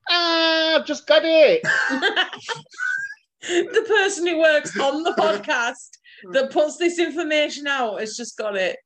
Ah, 0.10 0.76
I've 0.76 0.86
just 0.86 1.08
got 1.08 1.24
it. 1.26 1.62
the 3.42 3.86
person 3.88 4.28
who 4.28 4.40
works 4.40 4.78
on 4.80 5.04
the 5.04 5.12
podcast 5.18 5.90
that 6.32 6.52
puts 6.52 6.78
this 6.78 7.00
information 7.00 7.68
out 7.68 8.00
has 8.00 8.16
just 8.16 8.38
got 8.38 8.56
it. 8.56 8.78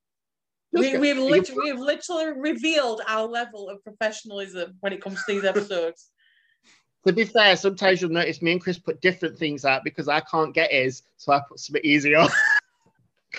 Just 0.76 0.94
We, 0.94 0.98
we've, 1.00 1.18
lit- 1.18 1.52
we've 1.56 1.80
literally 1.80 2.32
revealed 2.38 3.02
our 3.08 3.26
level 3.28 3.70
of 3.70 3.84
professionalism 3.84 4.74
when 4.82 4.94
it 4.94 5.02
comes 5.02 5.18
to 5.26 5.34
these 5.34 5.44
episodes. 5.44 6.10
To 7.08 7.14
be 7.14 7.24
fair, 7.24 7.56
sometimes 7.56 8.02
you'll 8.02 8.12
notice 8.12 8.42
me 8.42 8.52
and 8.52 8.62
Chris 8.62 8.78
put 8.78 9.02
different 9.02 9.38
things 9.38 9.64
out 9.64 9.84
because 9.84 10.08
I 10.08 10.20
can't 10.20 10.54
get 10.54 10.72
his, 10.72 11.04
so 11.18 11.32
I 11.32 11.42
put 11.48 11.60
something 11.60 11.84
easier. 11.84 12.26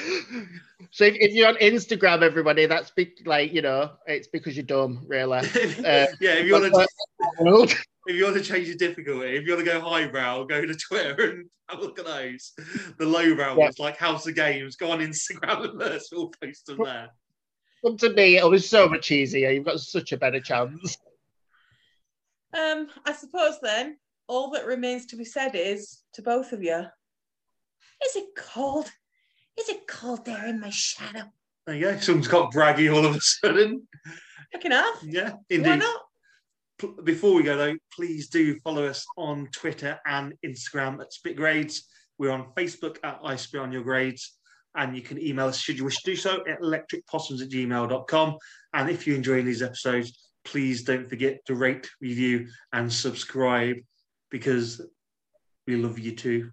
so 0.90 1.04
if, 1.04 1.14
if 1.16 1.32
you're 1.32 1.48
on 1.48 1.56
Instagram, 1.56 2.22
everybody, 2.22 2.66
that's 2.66 2.92
like 3.24 3.52
you 3.52 3.62
know, 3.62 3.90
it's 4.06 4.28
because 4.28 4.56
you're 4.56 4.64
dumb, 4.64 5.04
really. 5.06 5.38
Uh, 5.38 5.42
yeah. 6.20 6.34
If 6.34 6.46
you 6.46 6.52
want 6.52 6.72
to, 6.72 6.88
if 8.06 8.16
you 8.16 8.24
want 8.24 8.36
to 8.36 8.42
change 8.42 8.68
the 8.68 8.76
difficulty, 8.76 9.36
if 9.36 9.46
you 9.46 9.54
want 9.54 9.64
to 9.64 9.70
go 9.70 9.80
highbrow, 9.80 10.44
go 10.44 10.64
to 10.64 10.74
Twitter 10.74 11.30
and 11.30 11.50
have 11.68 11.80
a 11.80 11.82
look 11.82 11.98
at 11.98 12.06
those. 12.06 12.52
The 12.98 13.06
lowbrow 13.06 13.56
Yeah. 13.56 13.64
ones 13.64 13.78
like 13.78 13.96
House 13.98 14.26
of 14.26 14.34
Games. 14.34 14.76
Go 14.76 14.90
on 14.90 15.00
Instagram 15.00 15.70
and 15.70 16.00
we'll 16.12 16.32
post 16.42 16.66
them 16.66 16.78
there. 16.82 17.10
Come 17.84 17.96
to 17.98 18.10
me, 18.10 18.36
it'll 18.36 18.50
be 18.50 18.58
so 18.58 18.88
much 18.88 19.10
easier. 19.10 19.50
You've 19.50 19.64
got 19.64 19.80
such 19.80 20.12
a 20.12 20.16
better 20.16 20.40
chance. 20.40 20.98
Um, 22.52 22.88
I 23.04 23.12
suppose 23.12 23.58
then 23.62 23.96
all 24.26 24.50
that 24.50 24.66
remains 24.66 25.06
to 25.06 25.16
be 25.16 25.24
said 25.24 25.54
is 25.54 26.02
to 26.14 26.22
both 26.22 26.52
of 26.52 26.62
you. 26.62 26.84
Is 28.04 28.16
it 28.16 28.26
cold? 28.36 28.90
Is 29.58 29.68
it 29.68 29.86
cold 29.86 30.24
there 30.24 30.46
in 30.46 30.60
my 30.60 30.70
shadow? 30.70 31.24
There 31.66 31.76
you 31.76 31.82
go. 31.82 31.98
Someone's 31.98 32.28
got 32.28 32.52
braggy 32.52 32.94
all 32.94 33.04
of 33.04 33.16
a 33.16 33.20
sudden. 33.20 33.86
Fucking 34.52 34.70
hell. 34.70 34.94
Yeah, 35.02 35.32
indeed. 35.48 35.68
Why 35.68 35.76
not? 35.76 36.00
Before 37.04 37.34
we 37.34 37.42
go 37.42 37.56
though, 37.56 37.76
please 37.94 38.28
do 38.28 38.58
follow 38.60 38.86
us 38.86 39.04
on 39.18 39.48
Twitter 39.52 40.00
and 40.06 40.32
Instagram 40.44 41.00
at 41.00 41.12
Spit 41.12 41.36
Grades. 41.36 41.84
We're 42.18 42.30
on 42.30 42.52
Facebook 42.56 42.96
at 43.04 43.20
I 43.22 43.36
Spit 43.36 43.60
on 43.60 43.72
Your 43.72 43.82
Grades. 43.82 44.36
And 44.76 44.94
you 44.94 45.02
can 45.02 45.20
email 45.20 45.46
us 45.46 45.58
should 45.58 45.78
you 45.78 45.84
wish 45.84 45.96
to 45.98 46.10
do 46.10 46.16
so 46.16 46.44
at 46.48 46.60
electricpossums 46.60 47.42
at 47.42 47.50
gmail.com. 47.50 48.36
And 48.72 48.88
if 48.88 49.06
you're 49.06 49.16
enjoying 49.16 49.44
these 49.44 49.62
episodes, 49.62 50.29
please 50.44 50.82
don't 50.82 51.08
forget 51.08 51.44
to 51.46 51.54
rate, 51.54 51.90
review, 52.00 52.48
and 52.72 52.92
subscribe 52.92 53.76
because 54.30 54.80
we 55.66 55.76
love 55.76 55.98
you 55.98 56.14
too. 56.14 56.50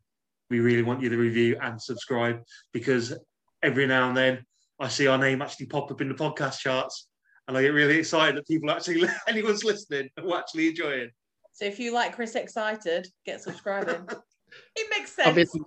We 0.50 0.60
really 0.60 0.84
want 0.84 1.02
you 1.02 1.10
to 1.10 1.18
review 1.18 1.58
and 1.62 1.82
subscribe 1.82 2.42
because 2.74 3.18
every 3.64 3.88
now 3.88 4.08
and 4.08 4.18
then 4.18 4.46
I 4.80 4.88
see 4.88 5.08
our 5.08 5.18
name 5.18 5.42
actually 5.42 5.66
pop 5.68 5.92
up 5.92 6.02
in 6.02 6.10
the 6.10 6.16
podcast 6.16 6.60
charts 6.60 7.08
and 7.48 7.58
I 7.58 7.62
get 7.62 7.70
really 7.70 7.98
excited 7.98 8.36
that 8.36 8.48
people 8.48 8.70
actually, 8.70 9.08
anyone's 9.28 9.64
listening, 9.64 10.10
and 10.18 10.26
will 10.26 10.36
actually 10.36 10.70
enjoying. 10.70 11.10
So 11.54 11.66
if 11.66 11.80
you 11.80 11.94
like 11.94 12.14
Chris 12.14 12.36
excited, 12.36 13.08
get 13.26 13.42
subscribing. 13.42 14.08
it 14.76 14.88
makes 14.90 15.14
sense. 15.14 15.28
Obviously, 15.28 15.62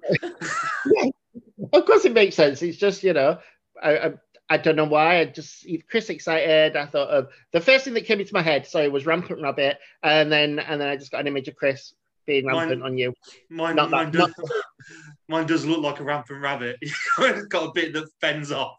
of 1.73 1.87
course, 1.87 2.05
it 2.05 2.13
makes 2.13 2.37
sense. 2.37 2.63
It's 2.63 2.77
just 2.77 3.03
you 3.03 3.13
know, 3.13 3.39
I, 3.83 3.99
I 3.99 4.13
I 4.51 4.57
don't 4.57 4.75
know 4.77 4.85
why. 4.85 5.21
I 5.21 5.25
just 5.27 5.65
Chris 5.89 6.11
excited. 6.11 6.77
I 6.77 6.85
thought 6.87 7.09
of 7.09 7.29
the 7.53 7.61
first 7.61 7.85
thing 7.85 7.95
that 7.95 8.05
came 8.05 8.19
into 8.21 8.35
my 8.35 8.43
head. 8.43 8.67
Sorry, 8.67 8.85
it 8.87 8.93
was 8.93 9.07
rampant 9.07 9.41
rabbit, 9.41 9.79
and 10.03 10.31
then 10.31 10.59
and 10.59 10.81
then 10.81 10.89
I 10.89 10.97
just 10.97 11.13
got 11.13 11.21
an 11.21 11.29
image 11.29 11.47
of 11.49 11.55
Chris 11.55 11.95
being 12.27 12.45
Mine- 12.47 12.57
rampant 12.57 12.83
on 12.83 12.99
you. 12.99 13.15
Mine, 13.49 13.77
Not 13.77 13.91
that- 13.91 13.97
mine, 13.97 14.11
does, 14.11 14.35
mine 15.29 15.47
does 15.47 15.65
look 15.65 15.81
like 15.83 16.01
a 16.01 16.05
rampant 16.05 16.41
rabbit. 16.43 16.77
it's 16.83 17.47
got 17.47 17.69
a 17.69 17.73
bit 17.73 17.93
that 17.95 18.09
fends 18.21 18.51
off. 18.51 18.77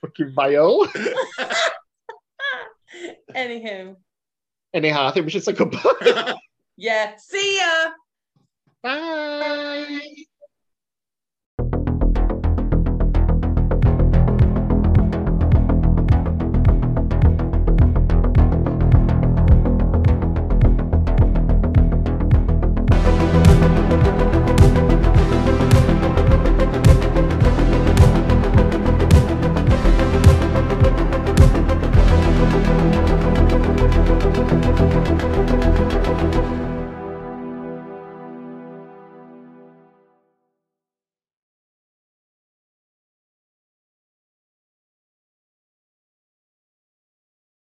Fucking 0.00 0.32
vile. 0.34 0.86
Anywho, 3.34 3.96
Anyhow, 4.72 5.06
I 5.08 5.10
think 5.12 5.26
we 5.26 5.30
should 5.32 5.44
say 5.44 5.52
goodbye. 5.52 6.34
Yeah. 6.76 7.14
See 7.18 7.58
ya. 7.58 7.90
Bye. 8.82 10.00